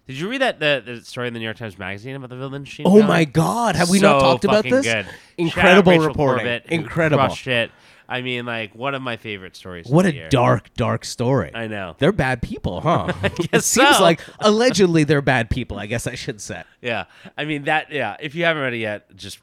Did 0.08 0.20
you 0.20 0.30
read 0.30 0.42
that 0.42 0.60
the, 0.60 0.84
the 0.86 1.02
story 1.02 1.28
in 1.28 1.34
the 1.34 1.40
New 1.40 1.46
York 1.46 1.58
Times 1.58 1.80
Magazine 1.80 2.16
about 2.16 2.30
the 2.30 2.36
Wildenstein? 2.36 2.84
Oh 2.86 3.02
my 3.02 3.26
God, 3.26 3.76
have 3.76 3.90
we 3.90 4.00
not 4.00 4.20
talked 4.20 4.46
about 4.46 4.64
this? 4.64 4.86
Good. 4.86 5.08
Incredible 5.38 5.52
Shout 5.52 5.78
out 5.78 5.88
Rachel 5.88 6.08
reporting. 6.08 6.46
Corbett, 6.46 6.66
Incredible. 6.68 7.26
Crushed 7.26 7.48
it. 7.48 7.72
I 8.08 8.22
mean, 8.22 8.46
like 8.46 8.76
one 8.76 8.94
of 8.94 9.02
my 9.02 9.18
favorite 9.18 9.56
stories. 9.56 9.88
What 9.88 10.06
a 10.06 10.14
year. 10.14 10.30
dark, 10.30 10.72
dark 10.76 11.06
story. 11.06 11.52
I 11.56 11.68
know. 11.68 11.96
They're 11.98 12.12
bad 12.12 12.44
people, 12.44 12.82
huh? 12.82 13.12
it 13.24 13.52
guess 13.52 13.66
seems 13.66 13.98
so. 13.98 14.04
like 14.04 14.22
allegedly 14.40 15.06
they're 15.06 15.24
bad 15.24 15.50
people. 15.50 15.80
I 15.80 15.88
guess 15.88 16.06
I 16.06 16.16
should 16.16 16.40
say. 16.42 16.64
Yeah, 16.82 17.06
I 17.36 17.46
mean 17.46 17.64
that. 17.64 17.92
Yeah, 17.92 18.16
if 18.20 18.36
you 18.36 18.46
haven't 18.46 18.62
read 18.62 18.76
it 18.76 18.78
yet, 18.78 19.16
just 19.16 19.40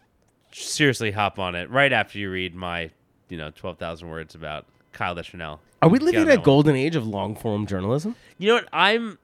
seriously 0.52 1.10
hop 1.10 1.40
on 1.40 1.56
it 1.56 1.68
right 1.70 1.92
after 1.92 2.20
you 2.20 2.30
read 2.30 2.54
my, 2.54 2.90
you 3.28 3.36
know, 3.36 3.50
twelve 3.50 3.78
thousand 3.78 4.10
words 4.10 4.36
about 4.36 4.66
Kyle 4.92 5.16
Deschanel. 5.16 5.60
Are 5.82 5.88
we 5.88 5.98
living 5.98 6.22
in 6.22 6.30
a 6.30 6.36
golden 6.38 6.76
age 6.76 6.94
of 6.94 7.06
long 7.06 7.34
form 7.34 7.66
journalism? 7.66 8.14
You 8.38 8.48
know 8.48 8.54
what? 8.54 8.68
I'm 8.72 9.18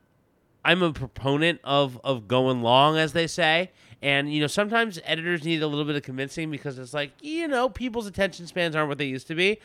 I'm 0.65 0.83
a 0.83 0.93
proponent 0.93 1.61
of 1.63 2.01
of 2.03 2.27
going 2.27 2.63
long, 2.63 2.99
as 2.99 3.13
they 3.13 3.29
say. 3.29 3.71
And 4.03 4.33
you 4.33 4.41
know, 4.41 4.49
sometimes 4.49 4.99
editors 5.05 5.45
need 5.45 5.63
a 5.63 5.67
little 5.69 5.85
bit 5.85 5.95
of 5.97 6.03
convincing 6.03 6.51
because 6.51 6.79
it's 6.79 6.93
like 6.93 7.13
you 7.21 7.47
know, 7.47 7.69
people's 7.69 8.07
attention 8.07 8.47
spans 8.49 8.75
aren't 8.75 8.89
what 8.89 8.99
they 8.99 9.07
used 9.07 9.29
to 9.29 9.35
be. 9.37 9.61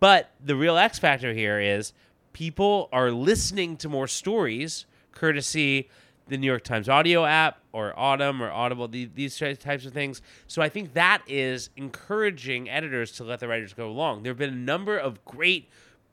But 0.00 0.30
the 0.42 0.54
real 0.54 0.76
X 0.76 0.98
factor 0.98 1.32
here 1.32 1.58
is 1.58 1.92
people 2.32 2.88
are 2.92 3.10
listening 3.10 3.76
to 3.78 3.88
more 3.88 4.06
stories, 4.06 4.86
courtesy 5.10 5.88
the 6.28 6.36
New 6.36 6.46
York 6.46 6.62
Times 6.62 6.88
audio 6.88 7.24
app 7.24 7.58
or 7.72 7.94
Audm 7.98 8.40
or 8.40 8.50
Audible, 8.50 8.86
the- 8.86 9.08
these 9.14 9.36
types 9.38 9.86
of 9.86 9.92
things. 9.92 10.20
So 10.46 10.60
I 10.60 10.68
think 10.68 10.92
that 10.92 11.22
is 11.26 11.70
encouraging 11.76 12.68
editors 12.68 13.12
to 13.12 13.24
let 13.24 13.40
the 13.40 13.48
writers 13.48 13.72
go 13.72 13.90
long. 13.90 14.22
There 14.22 14.30
have 14.30 14.38
been 14.38 14.52
a 14.52 14.56
number 14.56 14.98
of 14.98 15.24
great 15.24 15.68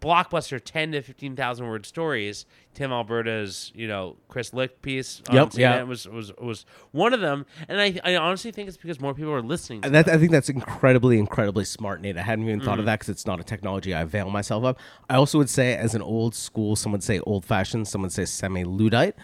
blockbuster 0.05 0.61
10 0.63 0.91
to 0.91 1.01
15,000 1.01 1.67
word 1.67 1.85
stories. 1.85 2.45
Tim 2.75 2.91
Alberta's, 2.91 3.71
you 3.73 3.87
know, 3.87 4.17
Chris 4.27 4.53
Licht 4.53 4.81
piece 4.81 5.21
on 5.29 5.35
Yep, 5.35 5.49
CNN 5.49 5.57
yeah. 5.59 5.83
was, 5.83 6.07
was 6.07 6.31
was 6.39 6.65
one 6.91 7.13
of 7.13 7.21
them. 7.21 7.45
And 7.67 7.81
I, 7.81 7.99
I 8.03 8.15
honestly 8.17 8.51
think 8.51 8.67
it's 8.67 8.77
because 8.77 8.99
more 8.99 9.13
people 9.13 9.31
are 9.33 9.41
listening 9.41 9.81
to 9.81 9.89
That, 9.89 10.07
I 10.07 10.17
think 10.17 10.31
that's 10.31 10.49
incredibly, 10.49 11.17
incredibly 11.17 11.65
smart, 11.65 12.01
Nate. 12.01 12.17
I 12.17 12.21
hadn't 12.21 12.47
even 12.47 12.59
Mm. 12.61 12.65
thought 12.65 12.79
of 12.79 12.85
that 12.85 12.99
because 12.99 13.09
it's 13.09 13.25
not 13.25 13.39
a 13.39 13.43
technology 13.43 13.93
I 13.93 14.01
avail 14.01 14.29
myself 14.29 14.63
of. 14.63 14.77
I 15.09 15.15
also 15.15 15.37
would 15.39 15.49
say, 15.49 15.75
as 15.75 15.95
an 15.95 16.01
old 16.01 16.35
school, 16.35 16.75
some 16.75 16.91
would 16.91 17.03
say 17.03 17.19
old 17.21 17.43
fashioned, 17.43 17.87
some 17.87 18.01
would 18.03 18.11
say 18.11 18.25
semi 18.25 18.63
Luddite. 18.63 19.15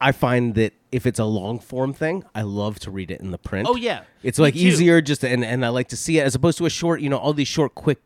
I 0.00 0.12
find 0.12 0.54
that 0.56 0.72
if 0.90 1.06
it's 1.06 1.18
a 1.20 1.24
long 1.24 1.58
form 1.60 1.94
thing, 1.94 2.24
I 2.34 2.42
love 2.42 2.78
to 2.80 2.90
read 2.90 3.10
it 3.10 3.20
in 3.20 3.30
the 3.30 3.38
print. 3.38 3.68
Oh, 3.70 3.76
yeah. 3.76 4.02
it's 4.22 4.38
like 4.38 4.56
easier 4.56 5.00
just 5.00 5.20
to, 5.22 5.28
and 5.28 5.44
and 5.44 5.64
I 5.64 5.68
like 5.68 5.88
to 5.88 5.96
see 5.96 6.18
it 6.18 6.22
as 6.24 6.34
opposed 6.34 6.58
to 6.58 6.66
a 6.66 6.70
short. 6.70 7.00
You 7.00 7.08
know, 7.08 7.18
all 7.18 7.32
these 7.32 7.48
short, 7.48 7.74
quick. 7.74 8.00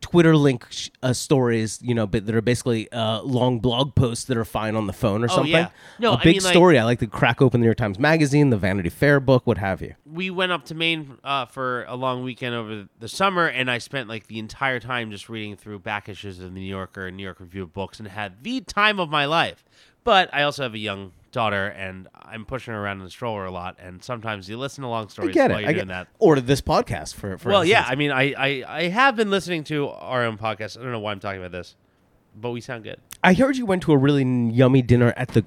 Twitter 0.00 0.36
link 0.36 0.66
sh- 0.70 0.90
uh, 1.02 1.12
stories, 1.12 1.78
you 1.82 1.94
know, 1.94 2.06
but 2.06 2.26
that 2.26 2.34
are 2.34 2.40
basically 2.42 2.90
uh, 2.92 3.22
long 3.22 3.60
blog 3.60 3.94
posts 3.94 4.24
that 4.26 4.36
are 4.36 4.44
fine 4.44 4.76
on 4.76 4.86
the 4.86 4.92
phone 4.92 5.22
or 5.22 5.26
Oh, 5.30 5.36
something. 5.36 5.52
yeah. 5.52 5.68
No, 5.98 6.12
a 6.12 6.16
I 6.16 6.22
big 6.24 6.36
mean, 6.36 6.42
like- 6.44 6.52
story. 6.52 6.78
I 6.78 6.84
like 6.84 6.98
to 7.00 7.06
crack 7.06 7.40
open 7.42 7.60
the 7.60 7.64
New 7.64 7.68
York 7.68 7.78
Times 7.78 7.98
Magazine, 7.98 8.50
the 8.50 8.56
Vanity 8.56 8.88
Fair 8.88 9.20
book, 9.20 9.46
what 9.46 9.58
have 9.58 9.80
you. 9.82 9.94
we 10.04 10.30
went 10.30 10.52
up 10.52 10.64
to 10.66 10.74
Maine 10.74 11.18
uh, 11.24 11.46
for 11.46 11.84
a 11.84 11.96
long 11.96 12.22
weekend 12.22 12.54
over 12.54 12.86
the 13.00 13.08
summer, 13.08 13.46
and 13.46 13.70
I 13.70 13.78
spent 13.78 14.08
like 14.08 14.26
the 14.26 14.38
entire 14.38 14.80
time 14.80 15.10
just 15.10 15.28
reading 15.28 15.56
through 15.56 15.80
back 15.80 16.08
issues 16.08 16.38
of 16.38 16.44
the 16.46 16.50
New 16.60 16.60
Yorker 16.66 17.06
and 17.06 17.16
New 17.16 17.22
York 17.22 17.40
Review 17.40 17.62
of 17.64 17.72
Books, 17.72 17.98
and 17.98 18.08
had 18.08 18.42
the 18.42 18.60
time 18.60 19.00
of 19.00 19.08
my 19.10 19.24
life. 19.24 19.64
But 20.04 20.30
I 20.32 20.42
also 20.42 20.62
have 20.62 20.74
a 20.74 20.78
young 20.78 21.12
daughter, 21.36 21.66
and 21.68 22.08
I'm 22.14 22.44
pushing 22.46 22.72
her 22.72 22.82
around 22.82 22.98
in 22.98 23.04
the 23.04 23.10
stroller 23.10 23.44
a 23.44 23.50
lot, 23.50 23.76
and 23.78 24.02
sometimes 24.02 24.48
you 24.48 24.56
listen 24.56 24.82
to 24.82 24.88
long 24.88 25.04
I 25.04 25.08
stories 25.08 25.34
get 25.34 25.50
while 25.50 25.58
it. 25.58 25.62
you're 25.62 25.70
I 25.70 25.72
doing 25.74 25.86
get 25.88 25.92
that. 25.92 26.08
Or 26.18 26.34
to 26.34 26.40
this 26.40 26.62
podcast 26.62 27.14
for, 27.14 27.36
for 27.36 27.50
Well, 27.50 27.64
yeah. 27.64 27.84
I 27.86 27.94
mean, 27.94 28.10
I, 28.10 28.32
I 28.32 28.64
I 28.66 28.88
have 28.88 29.14
been 29.16 29.30
listening 29.30 29.62
to 29.64 29.88
our 29.88 30.24
own 30.24 30.38
podcast. 30.38 30.78
I 30.78 30.82
don't 30.82 30.92
know 30.92 30.98
why 30.98 31.12
I'm 31.12 31.20
talking 31.20 31.40
about 31.40 31.52
this, 31.52 31.76
but 32.34 32.50
we 32.52 32.60
sound 32.62 32.84
good. 32.84 32.98
I 33.22 33.34
heard 33.34 33.56
you 33.56 33.66
went 33.66 33.82
to 33.82 33.92
a 33.92 33.98
really 33.98 34.24
yummy 34.24 34.80
dinner 34.80 35.12
at 35.16 35.28
the 35.28 35.44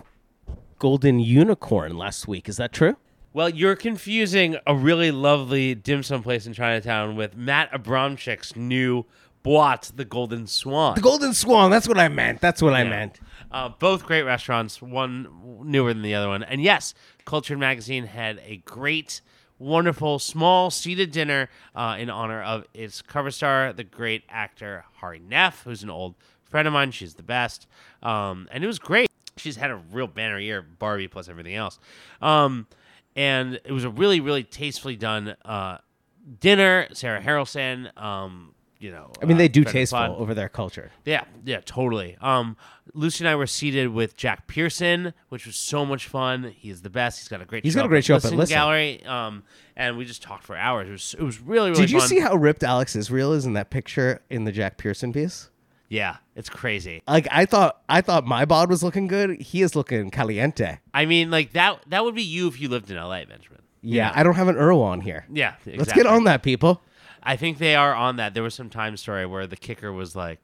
Golden 0.78 1.20
Unicorn 1.20 1.98
last 1.98 2.28
week. 2.28 2.48
Is 2.48 2.58
that 2.58 2.72
true? 2.72 2.96
Well, 3.34 3.50
you're 3.50 3.76
confusing 3.76 4.58
a 4.66 4.76
really 4.76 5.12
lovely 5.12 5.76
dim 5.76 6.04
sum 6.04 6.24
place 6.24 6.46
in 6.46 6.54
Chinatown 6.54 7.16
with 7.16 7.36
Matt 7.36 7.72
Abramcyk's 7.72 8.56
new 8.56 9.06
boîte, 9.44 9.96
the 9.96 10.06
Golden 10.06 10.48
Swan. 10.48 10.96
The 10.96 11.02
Golden 11.02 11.34
Swan. 11.34 11.72
That's 11.72 11.88
what 11.88 11.98
I 11.98 12.08
meant. 12.08 12.42
That's 12.42 12.62
what 12.62 12.74
I 12.74 12.84
Yeah. 12.84 12.90
meant. 12.90 13.20
Uh, 13.52 13.70
both 13.70 14.06
great 14.06 14.24
restaurants, 14.24 14.82
one 14.82 15.28
newer 15.64 15.94
than 15.94 16.04
the 16.04 16.14
other 16.16 16.28
one. 16.28 16.44
And 16.44 16.62
yes, 16.62 16.94
Cultured 17.26 17.58
Magazine 17.60 18.06
had 18.06 18.42
a 18.46 18.58
great, 18.58 19.22
wonderful, 19.58 20.20
small 20.20 20.70
seated 20.70 21.12
dinner 21.12 21.50
uh, 21.76 21.96
in 22.00 22.10
honor 22.10 22.42
of 22.44 22.66
its 22.74 23.02
cover 23.02 23.32
star, 23.32 23.74
the 23.74 23.84
great 23.84 24.24
actor 24.30 24.86
Hari 24.98 25.20
Nef, 25.20 25.64
who's 25.64 25.84
an 25.84 25.90
old 25.90 26.16
friend 26.44 26.68
of 26.68 26.74
mine. 26.74 26.92
She's 26.92 27.16
the 27.16 27.24
best. 27.24 27.68
Um, 28.04 28.48
and 28.52 28.64
it 28.64 28.68
was 28.68 28.80
great. 28.80 29.10
She's 29.38 29.56
had 29.56 29.72
a 29.72 29.76
real 29.92 30.08
banner 30.08 30.40
year, 30.40 30.62
Barbie 30.62 31.08
plus 31.08 31.30
everything 31.30 31.56
else. 31.56 31.80
Um, 32.22 32.68
and 33.16 33.60
it 33.64 33.72
was 33.72 33.84
a 33.84 33.90
really, 33.90 34.20
really 34.20 34.44
tastefully 34.44 34.96
done 34.96 35.36
uh, 35.46 35.78
dinner. 36.40 36.88
Sarah 36.94 37.22
Harrelson, 37.22 37.98
um, 37.98 38.54
you 38.80 38.92
know. 38.92 39.12
I 39.22 39.26
mean, 39.26 39.36
uh, 39.36 39.40
they 39.40 39.48
do 39.48 39.64
tasteful 39.64 40.00
pod. 40.00 40.18
over 40.18 40.34
their 40.34 40.50
culture. 40.50 40.92
Yeah, 41.06 41.26
yeah, 41.46 41.62
totally. 41.64 42.18
Um, 42.22 42.58
Lucy 42.94 43.24
and 43.24 43.30
I 43.30 43.36
were 43.36 43.48
seated 43.48 43.90
with 43.90 44.18
Jack 44.18 44.48
Pierson, 44.48 45.14
which 45.28 45.46
was 45.46 45.56
so 45.56 45.86
much 45.86 46.08
fun. 46.08 46.54
He's 46.58 46.82
the 46.82 46.90
best. 46.90 47.20
He's 47.20 47.28
got 47.28 47.42
a 47.42 47.46
great. 47.46 47.64
He's 47.64 47.74
show 47.74 47.80
got 47.80 47.86
a 47.86 47.90
great 47.90 48.06
show 48.06 48.16
up 48.16 48.26
at 48.26 48.34
Listen. 48.34 48.56
Gallery. 48.56 49.06
Um, 49.06 49.44
and 49.76 49.98
we 49.98 50.06
just 50.06 50.24
talked 50.24 50.44
for 50.44 50.56
hours. 50.56 50.88
It 50.88 50.92
was 50.92 51.16
it 51.20 51.24
was 51.24 51.40
really 51.40 51.70
really. 51.70 51.82
Did 51.82 51.92
you 51.92 52.00
fun. 52.00 52.08
see 52.08 52.20
how 52.20 52.36
ripped 52.36 52.64
Alex 52.64 52.96
Israel 52.96 53.34
is 53.34 53.46
in 53.46 53.54
that 53.54 53.70
picture 53.70 54.22
in 54.30 54.46
the 54.46 54.52
Jack 54.52 54.78
Pierson 54.78 55.14
piece? 55.14 55.50
Yeah, 55.90 56.18
it's 56.36 56.50
crazy. 56.50 57.02
Like 57.08 57.28
I 57.32 57.46
thought, 57.46 57.82
I 57.90 58.02
thought 58.02 58.26
my 58.26 58.46
bod 58.46 58.70
was 58.70 58.84
looking 58.84 59.08
good. 59.08 59.42
He 59.42 59.64
is 59.64 59.76
looking 59.76 60.12
caliente. 60.12 60.80
I 60.94 61.06
mean, 61.06 61.32
like 61.32 61.54
that. 61.54 61.84
That 61.88 62.04
would 62.04 62.16
be 62.16 62.24
you 62.24 62.48
if 62.48 62.62
you 62.62 62.70
lived 62.70 62.92
in 62.92 62.98
L.A., 62.98 63.26
Benjamin. 63.26 63.62
Yeah, 63.82 64.12
I 64.14 64.24
don't 64.24 64.36
have 64.36 64.50
an 64.50 64.56
Earl 64.56 64.82
on 64.82 65.02
here. 65.02 65.26
Yeah, 65.32 65.54
exactly. 65.54 65.78
Let's 65.78 65.94
get 65.94 66.06
on 66.06 66.26
that, 66.26 66.44
people. 66.44 66.82
I 67.24 67.36
think 67.36 67.58
they 67.58 67.76
are 67.76 67.94
on 67.94 68.16
that. 68.18 68.34
There 68.34 68.44
was 68.44 68.56
some 68.56 68.70
time 68.70 68.98
story 68.98 69.26
where 69.26 69.48
the 69.48 69.58
kicker 69.58 69.92
was 69.92 70.16
like, 70.16 70.40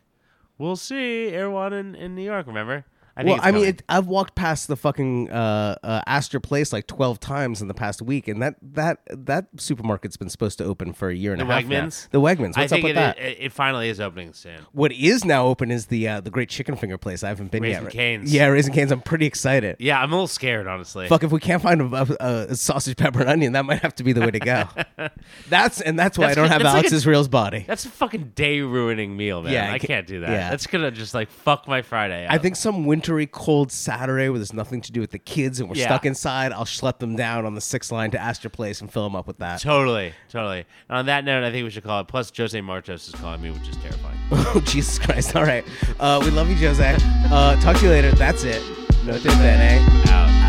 "We'll 0.57 0.75
see, 0.75 1.29
Erewhon 1.29 1.73
in, 1.73 1.95
in 1.95 2.15
New 2.15 2.23
York." 2.23 2.47
Remember? 2.47 2.85
I 3.17 3.23
Well, 3.23 3.39
I 3.41 3.51
mean, 3.51 3.65
it, 3.65 3.83
I've 3.87 4.07
walked 4.07 4.35
past 4.35 4.67
the 4.67 4.75
fucking 4.75 5.31
uh, 5.31 5.75
uh, 5.81 6.01
Astor 6.05 6.39
Place 6.39 6.73
like 6.73 6.85
twelve 6.87 7.19
times 7.19 7.61
in 7.61 7.67
the 7.67 7.73
past 7.73 8.01
week, 8.01 8.27
and 8.27 8.41
that 8.41 8.55
that 8.61 8.99
that 9.09 9.55
supermarket's 9.55 10.17
been 10.17 10.29
supposed 10.29 10.57
to 10.57 10.65
open 10.65 10.91
for 10.93 11.09
a 11.09 11.15
year 11.15 11.31
and 11.31 11.39
The 11.39 11.45
a 11.49 11.53
half 11.53 11.65
now. 11.65 11.85
Wegmans? 11.85 12.09
The 12.09 12.19
Wegmans. 12.19 12.57
What's 12.57 12.73
up 12.73 12.81
with 12.83 12.91
it, 12.91 12.95
that? 12.95 13.17
it, 13.17 13.37
it 13.39 13.51
finally 13.53 13.89
is 13.89 13.99
opening 14.01 14.33
soon. 14.33 14.59
what 14.73 14.91
is 14.91 15.23
now 15.23 15.45
open 15.47 15.71
is 15.71 15.85
the 15.87 16.07
uh, 16.07 16.21
the 16.21 16.29
great 16.29 16.49
chicken 16.49 16.75
finger 16.75 16.97
place. 16.97 17.23
I 17.23 17.29
haven't 17.29 17.51
been 17.51 17.63
Raising 17.63 17.83
yet. 17.83 17.91
Cane's. 17.91 18.33
Yeah, 18.33 18.47
Raising 18.47 18.73
Cane's. 18.73 18.91
I'm 18.91 19.01
pretty 19.01 19.25
excited. 19.25 19.77
Yeah, 19.79 20.01
I'm 20.01 20.11
a 20.11 20.15
little 20.15 20.27
scared, 20.27 20.67
honestly. 20.67 21.07
Fuck, 21.07 21.23
if 21.23 21.31
we 21.31 21.39
can't 21.39 21.61
find 21.61 21.81
a, 21.81 22.15
a, 22.19 22.27
a 22.51 22.55
sausage, 22.55 22.97
pepper, 22.97 23.21
and 23.21 23.29
onion, 23.29 23.53
that 23.53 23.65
might 23.65 23.81
have 23.81 23.95
to 23.95 24.03
be 24.03 24.11
the 24.13 24.21
way 24.21 24.31
to 24.31 24.39
go. 24.39 24.65
that's 25.49 25.79
and 25.81 25.97
that's 25.97 26.17
why 26.17 26.27
That's 26.27 26.37
I 26.37 26.41
don't 26.41 26.49
have 26.49 26.61
that's 26.61 26.93
like 26.93 27.03
Alex 27.13 27.27
body. 27.27 27.65
That's 27.67 27.85
a 27.85 27.89
fucking 27.89 28.33
day 28.35 28.61
ruining 28.61 29.15
meal, 29.15 29.41
man. 29.41 29.53
Yeah, 29.53 29.71
I 29.71 29.75
I 29.75 29.79
ca- 29.79 29.87
can't 29.87 30.07
do 30.07 30.21
that. 30.21 30.29
yeah. 30.29 30.49
That's 30.49 30.67
gonna 30.67 30.91
just 30.91 31.13
like 31.13 31.29
fuck 31.29 31.67
my 31.67 31.81
Friday. 31.81 32.27
I 32.29 32.37
think 32.37 32.55
some 32.55 32.85
wintry, 33.09 33.27
cold 33.27 33.71
Saturday 33.71 34.29
where 34.29 34.39
there's 34.39 34.53
nothing 34.53 34.81
to 34.81 34.91
do 34.91 34.99
with 35.01 35.11
the 35.11 35.19
kids 35.19 35.59
and 35.59 35.69
we're 35.69 35.75
Yeah. 35.75 35.85
stuck 35.85 36.05
inside, 36.05 36.51
I'll 36.51 36.65
schlep 36.65 36.99
them 36.99 37.15
down 37.15 37.45
on 37.45 37.53
the 37.55 37.61
sixth 37.61 37.91
line 37.91 38.11
to 38.11 38.19
Astor 38.19 38.49
Place 38.49 38.81
and 38.81 38.91
fill 38.91 39.03
them 39.03 39.15
up 39.15 39.27
with 39.27 39.37
that. 39.39 39.61
totally, 39.61 40.13
totally. 40.29 40.65
And 40.89 40.97
on 40.97 41.05
that 41.07 41.23
note, 41.25 41.43
I 41.43 41.51
think 41.51 41.63
we 41.63 41.69
should 41.69 41.83
call 41.83 42.01
it. 42.01 42.07
Plus, 42.07 42.31
Jose 42.35 42.59
Martos 42.59 43.07
is 43.07 43.15
calling 43.15 43.41
me, 43.41 43.51
which 43.51 43.67
is 43.67 43.77
terrifying. 43.77 44.17
Oh, 44.31 44.59
Jesus 44.65 44.97
Christ. 44.99 45.35
All 45.35 45.43
right. 45.43 45.63
Uh, 45.99 46.19
we 46.23 46.31
love 46.31 46.49
you, 46.49 46.55
Jose. 46.55 46.97
Uh, 46.99 47.55
talk 47.61 47.77
to 47.77 47.83
you 47.83 47.89
later. 47.89 48.11
That's 48.13 48.43
it. 48.43 48.61
No 49.05 49.17
te 49.17 49.27
bene. 49.29 49.79
Out. 50.09 50.44